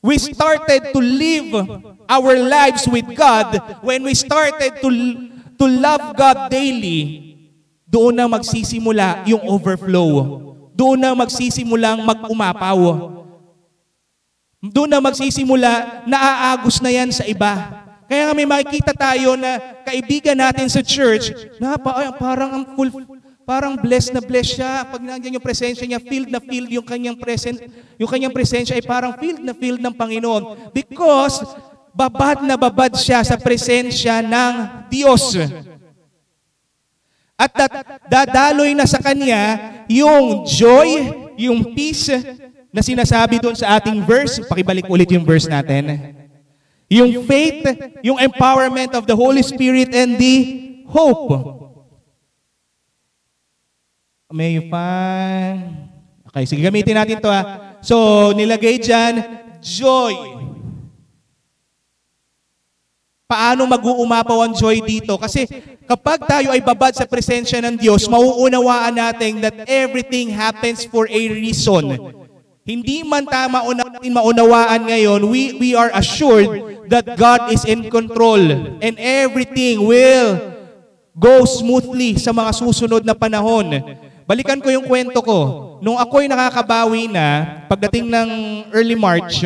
we 0.01 0.17
started 0.17 0.91
to 0.91 0.99
live 0.99 1.53
our 2.09 2.33
lives 2.35 2.89
with 2.89 3.05
God, 3.13 3.61
when 3.85 4.01
we 4.03 4.17
started 4.17 4.81
to, 4.81 4.89
to 5.55 5.65
love 5.69 6.17
God 6.17 6.49
daily, 6.49 7.37
doon 7.85 8.17
na 8.17 8.25
magsisimula 8.25 9.23
yung 9.29 9.45
overflow. 9.45 10.41
Doon 10.73 10.97
na 10.97 11.13
magsisimulang 11.13 12.01
mag-umapaw. 12.01 12.79
Doon 14.61 14.89
na 14.89 14.97
magsisimula, 14.97 16.03
naaagos 16.09 16.81
na 16.81 16.89
yan 16.89 17.13
sa 17.13 17.25
iba. 17.29 17.81
Kaya 18.09 18.27
nga 18.27 18.35
may 18.35 18.49
makikita 18.49 18.91
tayo 18.91 19.39
na 19.39 19.61
kaibigan 19.87 20.35
natin 20.35 20.67
sa 20.67 20.83
church 20.83 21.31
na 21.61 21.79
pa, 21.79 22.11
parang 22.17 22.49
ang 22.51 22.65
full, 22.75 22.91
parang 23.51 23.75
blessed 23.75 24.15
na 24.15 24.23
blessed 24.23 24.63
siya. 24.63 24.87
Pag 24.87 25.03
nandiyan 25.03 25.35
yung 25.35 25.43
presensya 25.43 25.83
niya, 25.83 25.99
filled 25.99 26.31
na 26.31 26.39
filled 26.39 26.71
yung 26.71 26.87
kanyang 26.87 27.19
present, 27.19 27.59
yung 27.99 28.07
kanyang 28.07 28.31
presensya 28.31 28.79
ay 28.79 28.85
parang 28.87 29.11
filled 29.19 29.43
na 29.43 29.51
filled 29.51 29.83
ng 29.83 29.91
Panginoon. 29.91 30.71
Because 30.71 31.43
babad 31.91 32.47
na 32.47 32.55
babad 32.55 32.95
siya 32.95 33.19
sa 33.27 33.35
presensya 33.35 34.23
ng 34.23 34.87
Diyos. 34.87 35.35
At 37.35 37.51
dadaloy 38.07 38.71
na 38.71 38.87
sa 38.87 39.03
kanya 39.03 39.59
yung 39.91 40.47
joy, 40.47 41.11
yung 41.35 41.75
peace 41.75 42.07
na 42.71 42.79
sinasabi 42.79 43.43
doon 43.43 43.59
sa 43.59 43.75
ating 43.75 43.99
verse. 44.07 44.39
Pakibalik 44.47 44.87
ulit 44.87 45.11
yung 45.11 45.27
verse 45.27 45.51
natin. 45.51 46.15
Yung 46.87 47.27
faith, 47.27 47.67
yung 47.99 48.15
empowerment 48.15 48.95
of 48.95 49.03
the 49.03 49.15
Holy 49.15 49.43
Spirit 49.43 49.91
and 49.91 50.15
the 50.15 50.35
hope. 50.87 51.60
May 54.31 54.63
find... 54.71 55.91
Okay, 56.31 56.47
sige, 56.47 56.63
gamitin 56.63 56.95
natin 56.95 57.19
to 57.19 57.27
ha. 57.27 57.75
So, 57.83 58.31
nilagay 58.31 58.79
dyan, 58.79 59.19
joy. 59.59 60.15
Paano 63.27 63.67
mag-uumapaw 63.67 64.47
ang 64.47 64.53
joy 64.55 64.79
dito? 64.79 65.19
Kasi 65.19 65.47
kapag 65.83 66.23
tayo 66.23 66.55
ay 66.55 66.63
babad 66.63 66.95
sa 66.95 67.03
presensya 67.03 67.59
ng 67.59 67.75
Diyos, 67.75 68.07
mauunawaan 68.07 68.95
natin 68.95 69.43
that 69.43 69.67
everything 69.67 70.31
happens 70.31 70.87
for 70.87 71.07
a 71.11 71.21
reason. 71.31 71.99
Hindi 72.63 73.03
man 73.03 73.27
tama 73.27 73.67
natin 73.75 74.15
maunawaan 74.15 74.87
ngayon, 74.87 75.27
we, 75.27 75.59
we 75.59 75.69
are 75.75 75.91
assured 75.91 76.47
that 76.87 77.19
God 77.19 77.51
is 77.51 77.67
in 77.67 77.91
control 77.91 78.39
and 78.79 78.95
everything 78.95 79.83
will 79.83 80.39
go 81.11 81.43
smoothly 81.43 82.15
sa 82.15 82.31
mga 82.31 82.51
susunod 82.55 83.03
na 83.03 83.11
panahon. 83.11 83.83
Balikan 84.31 84.63
ko 84.63 84.71
yung 84.71 84.87
kwento 84.87 85.19
ko. 85.19 85.39
Nung 85.83 85.99
ako'y 85.99 86.31
nakakabawi 86.31 87.11
na, 87.11 87.59
pagdating 87.67 88.07
ng 88.07 88.29
early 88.71 88.95
March, 88.95 89.43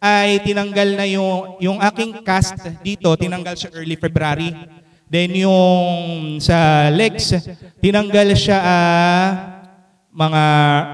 ay 0.00 0.40
tinanggal 0.40 0.96
na 0.96 1.04
yung, 1.04 1.60
yung 1.60 1.76
aking 1.76 2.24
cast 2.24 2.56
dito, 2.80 3.12
tinanggal 3.20 3.52
siya 3.52 3.68
early 3.76 4.00
February. 4.00 4.56
Then 5.12 5.36
yung 5.36 6.40
sa 6.40 6.88
legs, 6.88 7.36
tinanggal 7.84 8.32
siya 8.32 8.56
uh, 8.56 9.28
mga 10.08 10.42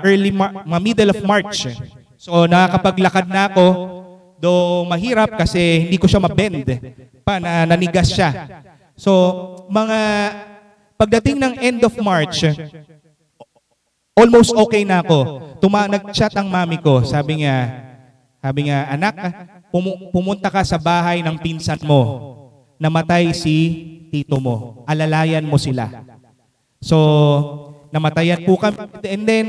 early, 0.02 0.34
Mar- 0.34 0.66
mga 0.66 0.80
middle 0.82 1.10
of 1.14 1.22
March. 1.22 1.70
So 2.18 2.50
nakakapaglakad 2.50 3.30
na 3.30 3.46
ako, 3.46 3.66
do 4.42 4.50
mahirap 4.90 5.38
kasi 5.38 5.86
hindi 5.86 6.02
ko 6.02 6.10
siya 6.10 6.18
mabend, 6.18 6.66
pa 7.22 7.38
na 7.38 7.62
nanigas 7.62 8.10
siya. 8.10 8.58
So 8.98 9.14
mga 9.70 9.98
pagdating 10.98 11.38
ng 11.38 11.54
end 11.62 11.80
of 11.86 11.94
March, 12.02 12.42
almost 14.14 14.54
okay 14.54 14.86
na 14.86 15.02
ako. 15.02 15.42
Tuma 15.58 15.90
nag-chat 15.90 16.32
ang 16.38 16.46
mami 16.46 16.78
ko, 16.78 17.02
sabi 17.02 17.42
niya, 17.42 17.84
sabi 18.38 18.70
nga, 18.70 18.86
anak, 18.90 19.14
pum- 19.74 20.10
pumunta 20.14 20.48
ka 20.48 20.62
sa 20.62 20.78
bahay 20.78 21.20
ng 21.20 21.36
pinsan 21.40 21.82
mo. 21.82 22.32
Namatay 22.78 23.34
si 23.34 23.56
tito 24.12 24.38
mo. 24.38 24.86
Alalayan 24.86 25.42
mo 25.42 25.58
sila. 25.58 25.90
So, 26.78 26.96
namatayan 27.88 28.44
po 28.44 28.60
kami. 28.60 28.76
And 29.08 29.24
then, 29.24 29.46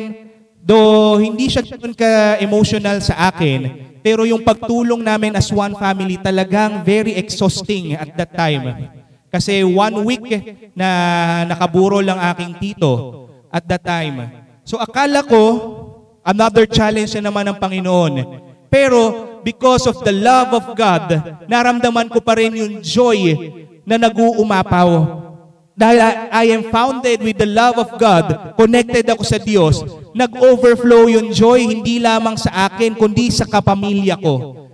do 0.66 0.78
hindi 1.22 1.46
siya 1.46 1.62
ganun 1.62 1.94
ka-emotional 1.94 2.98
sa 3.04 3.30
akin, 3.30 3.86
pero 4.02 4.26
yung 4.26 4.42
pagtulong 4.42 5.02
namin 5.04 5.38
as 5.38 5.54
one 5.54 5.78
family 5.78 6.18
talagang 6.18 6.82
very 6.82 7.14
exhausting 7.14 7.94
at 7.94 8.10
that 8.18 8.32
time. 8.34 8.90
Kasi 9.30 9.62
one 9.62 10.00
week 10.08 10.26
na 10.74 10.90
nakaburo 11.46 12.00
lang 12.00 12.18
aking 12.34 12.54
tito 12.58 13.28
at 13.52 13.62
that 13.68 13.84
time. 13.84 14.45
So 14.66 14.82
akala 14.82 15.22
ko, 15.22 15.42
another 16.26 16.66
challenge 16.66 17.14
na 17.14 17.30
naman 17.30 17.46
ng 17.54 17.58
Panginoon. 17.62 18.14
Pero 18.68 19.00
because 19.46 19.86
of 19.86 20.02
the 20.02 20.12
love 20.12 20.58
of 20.58 20.74
God, 20.74 21.06
naramdaman 21.46 22.10
ko 22.10 22.18
pa 22.18 22.34
rin 22.34 22.58
yung 22.58 22.82
joy 22.82 23.38
na 23.86 24.02
nag-uumapaw. 24.02 25.22
Dahil 25.76 26.00
I 26.34 26.46
am 26.56 26.72
founded 26.74 27.22
with 27.22 27.38
the 27.38 27.46
love 27.46 27.78
of 27.78 27.94
God, 28.02 28.58
connected 28.58 29.06
ako 29.06 29.24
sa 29.28 29.38
Diyos, 29.38 29.86
nag-overflow 30.18 31.12
yung 31.14 31.30
joy 31.30 31.68
hindi 31.68 32.02
lamang 32.02 32.40
sa 32.40 32.72
akin, 32.72 32.98
kundi 32.98 33.30
sa 33.30 33.46
kapamilya 33.46 34.18
ko. 34.18 34.66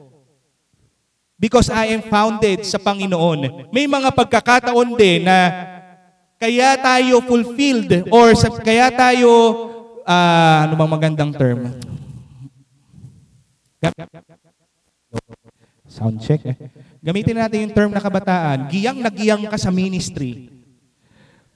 Because 1.41 1.73
I 1.73 1.97
am 1.97 2.05
founded 2.05 2.63
sa 2.63 2.77
Panginoon. 2.77 3.73
May 3.73 3.89
mga 3.89 4.13
pagkakataon 4.13 4.93
din 4.93 5.25
na 5.25 5.49
kaya 6.37 6.77
tayo 6.77 7.17
fulfilled 7.25 8.05
or 8.13 8.37
sa, 8.37 8.53
kaya 8.61 8.93
tayo, 8.93 9.29
uh, 10.05 10.57
ano 10.67 10.73
bang 10.77 10.91
magandang 10.91 11.31
term? 11.33 11.59
Sound 15.91 16.23
check. 16.23 16.39
Eh. 16.47 16.55
Gamitin 17.03 17.35
natin 17.35 17.67
yung 17.67 17.75
term 17.75 17.91
na 17.91 17.99
kabataan. 17.99 18.71
Giyang 18.71 19.03
na 19.03 19.11
giyang 19.11 19.43
ka 19.51 19.59
sa 19.59 19.73
ministry. 19.73 20.47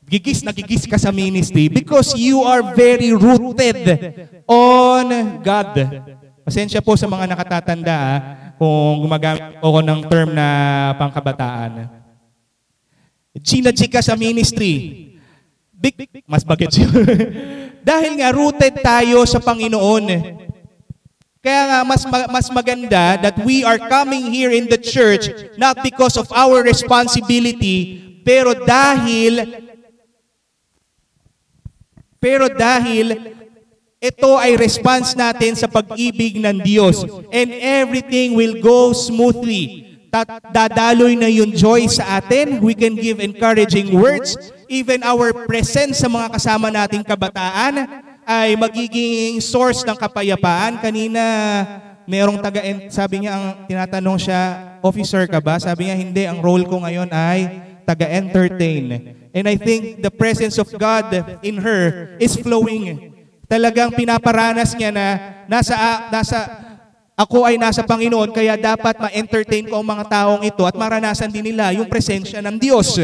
Gigis 0.05 0.45
na 0.45 0.53
gigis 0.53 0.85
ka 0.85 0.99
sa 1.01 1.09
ministry 1.09 1.65
because 1.65 2.13
you 2.13 2.45
are 2.45 2.75
very 2.75 3.09
rooted 3.15 3.89
on 4.45 5.39
God. 5.41 5.73
Pasensya 6.45 6.83
po 6.83 6.93
sa 6.93 7.09
mga 7.09 7.25
nakatatanda 7.25 7.95
ah, 7.97 8.17
kung 8.59 9.01
gumagamit 9.01 9.57
ako 9.57 9.79
ng 9.81 9.99
term 10.05 10.29
na 10.37 10.47
pangkabataan. 11.01 11.89
Gina 13.41 13.73
ka 13.73 14.01
sa 14.05 14.13
ministry. 14.13 15.09
Big, 15.73 15.97
mas 16.29 16.45
bakit 16.45 16.69
Dahil 17.85 18.17
nga 18.17 18.33
rooted 18.33 18.81
tayo 18.81 19.21
sa 19.29 19.37
Panginoon. 19.37 20.05
Kaya 21.45 21.61
nga 21.69 21.79
mas 21.85 22.01
ma- 22.09 22.29
mas 22.33 22.49
maganda 22.49 23.21
that 23.21 23.37
we 23.45 23.61
are 23.61 23.77
coming 23.77 24.33
here 24.33 24.49
in 24.49 24.65
the 24.65 24.81
church 24.81 25.29
not 25.61 25.77
because 25.85 26.17
of 26.17 26.25
our 26.33 26.65
responsibility 26.65 28.01
pero 28.25 28.57
dahil 28.57 29.45
pero 32.17 32.49
dahil 32.49 33.37
ito 34.01 34.31
ay 34.41 34.57
response 34.57 35.13
natin 35.13 35.53
sa 35.53 35.69
pag-ibig 35.69 36.41
ng 36.41 36.65
Diyos 36.65 37.05
and 37.29 37.53
everything 37.53 38.33
will 38.33 38.57
go 38.61 38.89
smoothly. 38.93 39.97
Dadaloy 40.49 41.13
na 41.19 41.29
yung 41.29 41.51
joy 41.53 41.85
sa 41.91 42.21
atin. 42.21 42.63
We 42.63 42.73
can 42.73 42.95
give 42.97 43.19
encouraging 43.21 43.93
words. 43.93 44.37
Even 44.75 45.07
our 45.07 45.47
presence 45.47 46.03
sa 46.03 46.11
mga 46.11 46.35
kasama 46.35 46.67
nating 46.67 47.07
kabataan 47.07 47.87
ay 48.27 48.59
magiging 48.59 49.39
source 49.39 49.87
ng 49.87 49.95
kapayapaan. 49.95 50.83
Kanina, 50.83 51.23
merong 52.03 52.43
taga 52.43 52.59
sabi 52.91 53.23
niya 53.23 53.39
ang 53.39 53.45
tinatanong 53.71 54.19
siya, 54.19 54.41
officer 54.83 55.23
ka 55.31 55.39
ba? 55.39 55.55
Sabi 55.63 55.87
niya, 55.87 55.95
hindi. 55.95 56.27
Ang 56.27 56.43
role 56.43 56.67
ko 56.67 56.83
ngayon 56.83 57.07
ay 57.07 57.71
taga-entertain. 57.87 59.15
And 59.31 59.47
I 59.47 59.55
think 59.55 60.03
the 60.03 60.11
presence 60.11 60.59
of 60.59 60.67
God 60.75 61.39
in 61.39 61.55
her 61.63 62.11
is 62.19 62.35
flowing. 62.35 63.15
Talagang 63.47 63.95
pinaparanas 63.95 64.75
niya 64.75 64.91
na 64.91 65.07
nasa, 65.47 65.75
nasa, 66.11 66.39
ako 67.15 67.47
ay 67.47 67.55
nasa 67.55 67.79
Panginoon, 67.87 68.35
kaya 68.35 68.59
dapat 68.59 68.99
ma-entertain 68.99 69.71
ko 69.71 69.79
ang 69.79 69.87
mga 69.87 70.03
taong 70.11 70.43
ito 70.43 70.67
at 70.67 70.75
maranasan 70.75 71.31
din 71.31 71.55
nila 71.55 71.71
yung 71.71 71.87
presensya 71.87 72.43
ng 72.43 72.59
Diyos. 72.59 72.99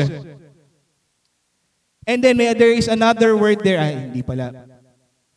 And 2.12 2.20
then 2.20 2.36
may, 2.36 2.51
there 2.51 2.76
is 2.76 2.91
another 2.91 3.39
word 3.39 3.64
there. 3.64 3.80
Ay, 3.80 4.12
hindi 4.12 4.20
pala. 4.20 4.51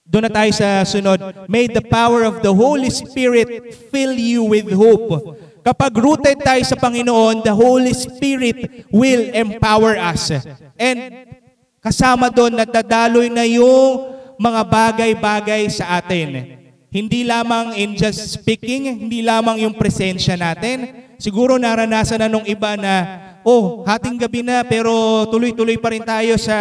Doon 0.02 0.26
na 0.26 0.32
tayo 0.34 0.50
sa 0.50 0.82
sunod. 0.82 1.46
May 1.46 1.70
the 1.70 1.86
power 1.86 2.26
of 2.26 2.42
the 2.42 2.50
Holy 2.50 2.90
Spirit 2.90 3.70
fill 3.94 4.18
you 4.18 4.42
with 4.42 4.66
hope. 4.74 5.38
Kapag 5.62 5.94
rooted 5.94 6.42
tayo 6.42 6.60
sa 6.66 6.74
Panginoon, 6.74 7.46
the 7.46 7.54
Holy 7.54 7.94
Spirit 7.94 8.90
will 8.90 9.30
empower 9.30 9.94
us. 9.94 10.34
And 10.74 11.30
kasama 11.78 12.28
doon, 12.34 12.58
nadadaloy 12.58 13.30
na 13.30 13.46
yung 13.46 14.18
mga 14.34 14.60
bagay-bagay 14.66 15.70
sa 15.70 16.02
atin. 16.02 16.58
Hindi 16.90 17.22
lamang 17.22 17.78
in 17.78 17.94
just 17.94 18.34
speaking, 18.34 19.08
hindi 19.08 19.22
lamang 19.22 19.62
yung 19.62 19.78
presensya 19.78 20.34
natin. 20.34 21.06
Siguro 21.22 21.54
naranasan 21.54 22.18
na 22.18 22.28
nung 22.28 22.44
iba 22.44 22.74
na, 22.74 23.23
oh, 23.44 23.84
hating 23.84 24.16
gabi 24.16 24.40
na 24.40 24.64
pero 24.64 24.90
tuloy-tuloy 25.28 25.76
pa 25.76 25.92
rin 25.92 26.02
tayo 26.02 26.34
sa 26.40 26.58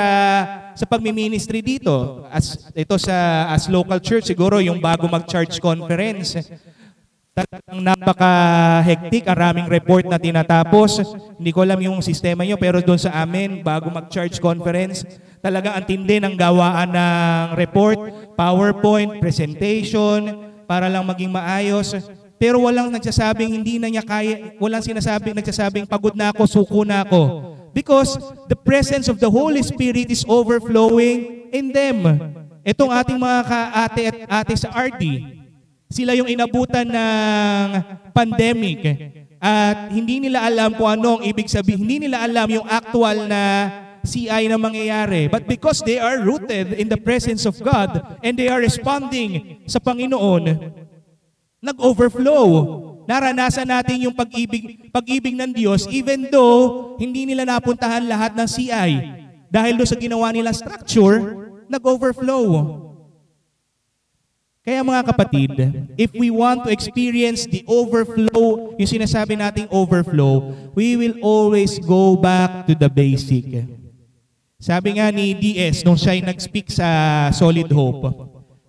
sa 0.74 0.86
pagmi-ministry 0.86 1.64
dito. 1.64 2.26
As 2.30 2.70
ito 2.76 2.96
sa 3.00 3.48
as 3.50 3.72
local 3.72 3.98
church 4.04 4.30
siguro 4.30 4.60
yung 4.60 4.78
bago 4.84 5.08
mag-charge 5.08 5.58
conference. 5.58 6.38
Talagang 7.34 7.82
napaka-hectic, 7.82 9.26
ang 9.26 9.40
raming 9.42 9.66
report 9.66 10.06
na 10.06 10.22
tinatapos. 10.22 11.02
Hindi 11.42 11.50
ko 11.50 11.66
alam 11.66 11.82
yung 11.82 11.98
sistema 12.06 12.46
nyo, 12.46 12.62
pero 12.62 12.78
doon 12.78 13.02
sa 13.02 13.26
amin, 13.26 13.66
bago 13.66 13.90
mag-charge 13.90 14.38
conference, 14.38 15.02
talagang 15.42 15.74
ang 15.74 15.82
tindi 15.82 16.22
ng 16.22 16.38
gawaan 16.38 16.94
ng 16.94 17.58
report, 17.58 17.98
PowerPoint, 18.38 19.18
presentation, 19.18 20.46
para 20.70 20.86
lang 20.86 21.10
maging 21.10 21.34
maayos. 21.34 21.98
Pero 22.42 22.64
walang 22.64 22.92
nagsasabing 22.92 23.50
hindi 23.62 23.80
na 23.80 23.88
niya 23.88 24.04
kaya, 24.04 24.58
walang 24.60 24.84
sinasabing 24.84 25.38
nagsasabing 25.38 25.88
pagod 25.88 26.14
na 26.14 26.30
ako, 26.34 26.44
suko 26.46 26.84
na 26.84 27.06
ako. 27.06 27.54
Because 27.74 28.20
the 28.46 28.58
presence 28.58 29.10
of 29.10 29.18
the 29.18 29.30
Holy 29.30 29.66
Spirit 29.66 30.14
is 30.14 30.22
overflowing 30.30 31.50
in 31.50 31.74
them. 31.74 32.06
Itong 32.62 32.94
ating 32.94 33.18
mga 33.18 33.40
kaate 33.44 34.02
at 34.08 34.18
ate 34.46 34.54
sa 34.56 34.70
RD, 34.72 35.04
sila 35.90 36.14
yung 36.14 36.30
inabutan 36.30 36.86
ng 36.90 37.66
pandemic 38.14 38.82
at 39.44 39.92
hindi 39.92 40.24
nila 40.24 40.48
alam 40.48 40.72
kung 40.74 40.88
ano 40.88 41.20
ang 41.20 41.22
ibig 41.28 41.52
sabihin. 41.52 41.84
Hindi 41.84 42.08
nila 42.08 42.24
alam 42.24 42.48
yung 42.48 42.66
actual 42.70 43.28
na 43.28 43.42
CI 44.04 44.48
na 44.48 44.60
mangyayari. 44.60 45.28
But 45.28 45.48
because 45.48 45.84
they 45.84 46.00
are 46.00 46.20
rooted 46.24 46.76
in 46.76 46.88
the 46.88 47.00
presence 47.00 47.44
of 47.44 47.60
God 47.60 48.20
and 48.24 48.36
they 48.36 48.48
are 48.48 48.64
responding 48.64 49.64
sa 49.68 49.80
Panginoon, 49.84 50.72
nag-overflow. 51.64 52.48
Naranasan 53.08 53.68
natin 53.68 54.08
yung 54.08 54.16
pag-ibig, 54.16 54.92
pag-ibig 54.92 55.36
ng 55.36 55.52
Diyos 55.56 55.88
even 55.88 56.28
though 56.28 56.96
hindi 57.00 57.24
nila 57.24 57.48
napuntahan 57.48 58.04
lahat 58.04 58.36
ng 58.36 58.48
CI. 58.48 58.92
Dahil 59.48 59.80
doon 59.80 59.90
sa 59.90 59.96
ginawa 60.00 60.28
nila 60.36 60.52
structure, 60.52 61.48
nag-overflow. 61.72 62.80
Kaya 64.64 64.80
mga 64.80 65.04
kapatid, 65.12 65.52
if 66.00 66.16
we 66.16 66.32
want 66.32 66.64
to 66.64 66.72
experience 66.72 67.44
the 67.44 67.68
overflow, 67.68 68.72
yung 68.80 68.88
sinasabi 68.88 69.36
nating 69.36 69.68
overflow, 69.68 70.56
we 70.72 70.96
will 70.96 71.20
always 71.20 71.84
go 71.84 72.16
back 72.16 72.64
to 72.64 72.72
the 72.72 72.88
basic. 72.88 73.44
Sabi 74.64 74.96
nga 74.96 75.12
ni 75.12 75.36
DS, 75.36 75.84
nung 75.84 76.00
siya 76.00 76.16
nag-speak 76.24 76.72
sa 76.72 76.88
Solid 77.36 77.68
Hope, 77.76 78.08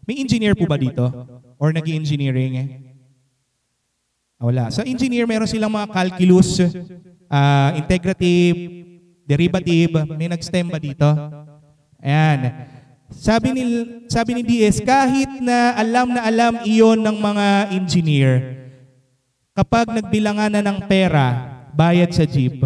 may 0.02 0.18
engineer 0.18 0.58
po 0.58 0.66
ba 0.66 0.74
dito? 0.74 1.06
Or 1.62 1.70
nag 1.70 1.86
engineering 1.86 2.58
Ah, 2.58 2.83
Wala. 4.38 4.68
Sa 4.68 4.82
engineer, 4.82 5.24
meron 5.24 5.48
silang 5.48 5.72
mga 5.72 5.88
calculus, 5.94 6.58
ah, 7.30 7.72
integrative, 7.78 8.56
derivative. 9.24 9.92
May 10.14 10.28
nag-STEM 10.28 10.68
ba 10.68 10.78
dito? 10.82 11.08
Ayan. 12.02 12.68
Sabi 13.14 13.54
ni, 13.54 13.62
sabi 14.10 14.30
ni 14.36 14.42
DS, 14.42 14.82
kahit 14.82 15.38
na 15.38 15.76
alam 15.78 16.10
na 16.10 16.26
alam 16.26 16.54
iyon 16.66 16.98
ng 16.98 17.16
mga 17.16 17.46
engineer, 17.72 18.32
kapag 19.54 19.86
nagbilangan 19.88 20.50
na 20.50 20.62
ng 20.64 20.78
pera, 20.90 21.26
bayad 21.70 22.10
sa 22.10 22.26
jeep, 22.26 22.58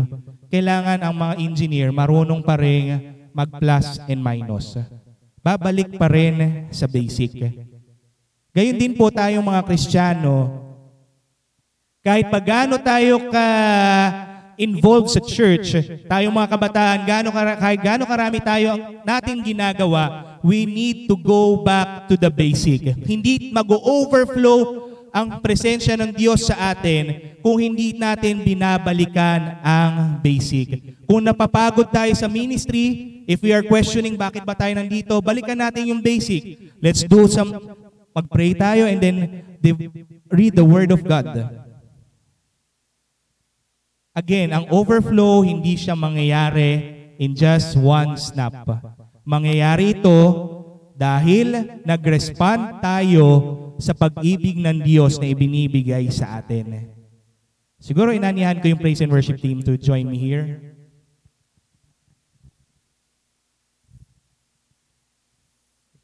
kailangan 0.49 1.05
ang 1.05 1.15
mga 1.15 1.35
engineer 1.45 1.89
marunong 1.93 2.41
pa 2.41 2.57
rin 2.57 2.97
mag-plus 3.37 4.01
and 4.09 4.25
minus. 4.25 4.81
Babalik 5.45 5.95
pa 6.01 6.09
rin 6.09 6.67
sa 6.73 6.89
basic. 6.89 7.37
Gayon 8.57 8.81
din 8.81 8.97
po 8.97 9.13
tayong 9.13 9.45
mga 9.45 9.63
Kristiyano, 9.69 10.68
kahit 12.09 12.27
pagano 12.33 12.81
tayo 12.81 13.29
ka 13.29 13.49
involved 14.57 15.13
sa 15.13 15.21
church, 15.21 15.77
tayong 16.09 16.33
mga 16.33 16.49
kabataan, 16.57 16.99
gaano, 17.05 17.29
kahit 17.37 17.81
gaano 17.85 18.09
karami 18.09 18.41
tayo 18.41 18.73
ang 18.73 18.83
natin 19.05 19.45
ginagawa, 19.45 20.41
we 20.41 20.65
need 20.65 21.05
to 21.05 21.15
go 21.21 21.61
back 21.61 22.09
to 22.09 22.17
the 22.17 22.33
basic. 22.33 22.97
Hindi 23.05 23.53
mag-overflow 23.53 24.89
ang 25.13 25.45
presensya 25.45 26.01
ng 26.01 26.17
Diyos 26.17 26.49
sa 26.49 26.73
atin 26.73 27.37
kung 27.45 27.61
hindi 27.61 27.93
natin 27.93 28.41
binabalikan 28.41 29.61
ang 29.61 30.19
basic. 30.25 30.81
Kung 31.05 31.21
napapagod 31.21 31.93
tayo 31.93 32.17
sa 32.17 32.25
ministry, 32.25 33.21
if 33.29 33.45
we 33.45 33.53
are 33.53 33.65
questioning 33.65 34.17
bakit 34.17 34.49
ba 34.49 34.57
tayo 34.57 34.73
nandito, 34.81 35.21
balikan 35.21 35.61
natin 35.61 35.93
yung 35.93 36.01
basic. 36.01 36.73
Let's 36.81 37.05
do 37.05 37.29
some, 37.29 37.53
mag-pray 38.17 38.57
tayo 38.57 38.89
and 38.89 38.97
then 38.97 39.17
read 40.33 40.57
the 40.57 40.65
Word 40.65 40.89
of 40.89 41.05
God. 41.05 41.68
Again, 44.19 44.51
ang 44.51 44.67
overflow 44.75 45.47
hindi 45.47 45.79
siya 45.79 45.95
mangyayari 45.95 46.99
in 47.23 47.39
just 47.39 47.79
one 47.79 48.19
snap. 48.19 48.67
Mangyayari 49.23 49.95
ito 49.95 50.19
dahil 50.99 51.79
nag-respond 51.87 52.83
tayo 52.83 53.27
sa 53.79 53.95
pag-ibig 53.95 54.59
ng 54.59 54.83
Diyos 54.83 55.23
na 55.23 55.31
ibinibigay 55.31 56.11
sa 56.11 56.43
atin. 56.43 56.91
Siguro 57.79 58.11
inanihan 58.11 58.59
ko 58.59 58.67
yung 58.67 58.83
praise 58.83 58.99
and 58.99 59.15
worship 59.15 59.39
team 59.39 59.63
to 59.63 59.79
join 59.79 60.11
me 60.11 60.19
here. 60.19 60.75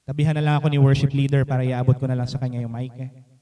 Tabihan 0.06 0.38
na 0.38 0.44
lang 0.44 0.54
ako 0.62 0.70
ni 0.70 0.78
worship 0.78 1.10
leader 1.10 1.42
para 1.42 1.66
iabot 1.66 1.98
ko 1.98 2.06
na 2.06 2.14
lang 2.14 2.30
sa 2.30 2.38
kanya 2.38 2.62
yung 2.62 2.70
mic. 2.70 2.94
eh. 2.94 3.33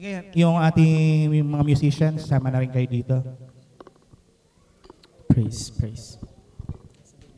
Sige, 0.00 0.32
yung 0.32 0.56
ating 0.56 1.28
mga 1.44 1.60
musicians, 1.60 2.24
sama 2.24 2.48
na 2.48 2.64
rin 2.64 2.72
kayo 2.72 2.88
dito. 2.88 3.20
Praise, 5.28 5.68
praise. 5.76 6.19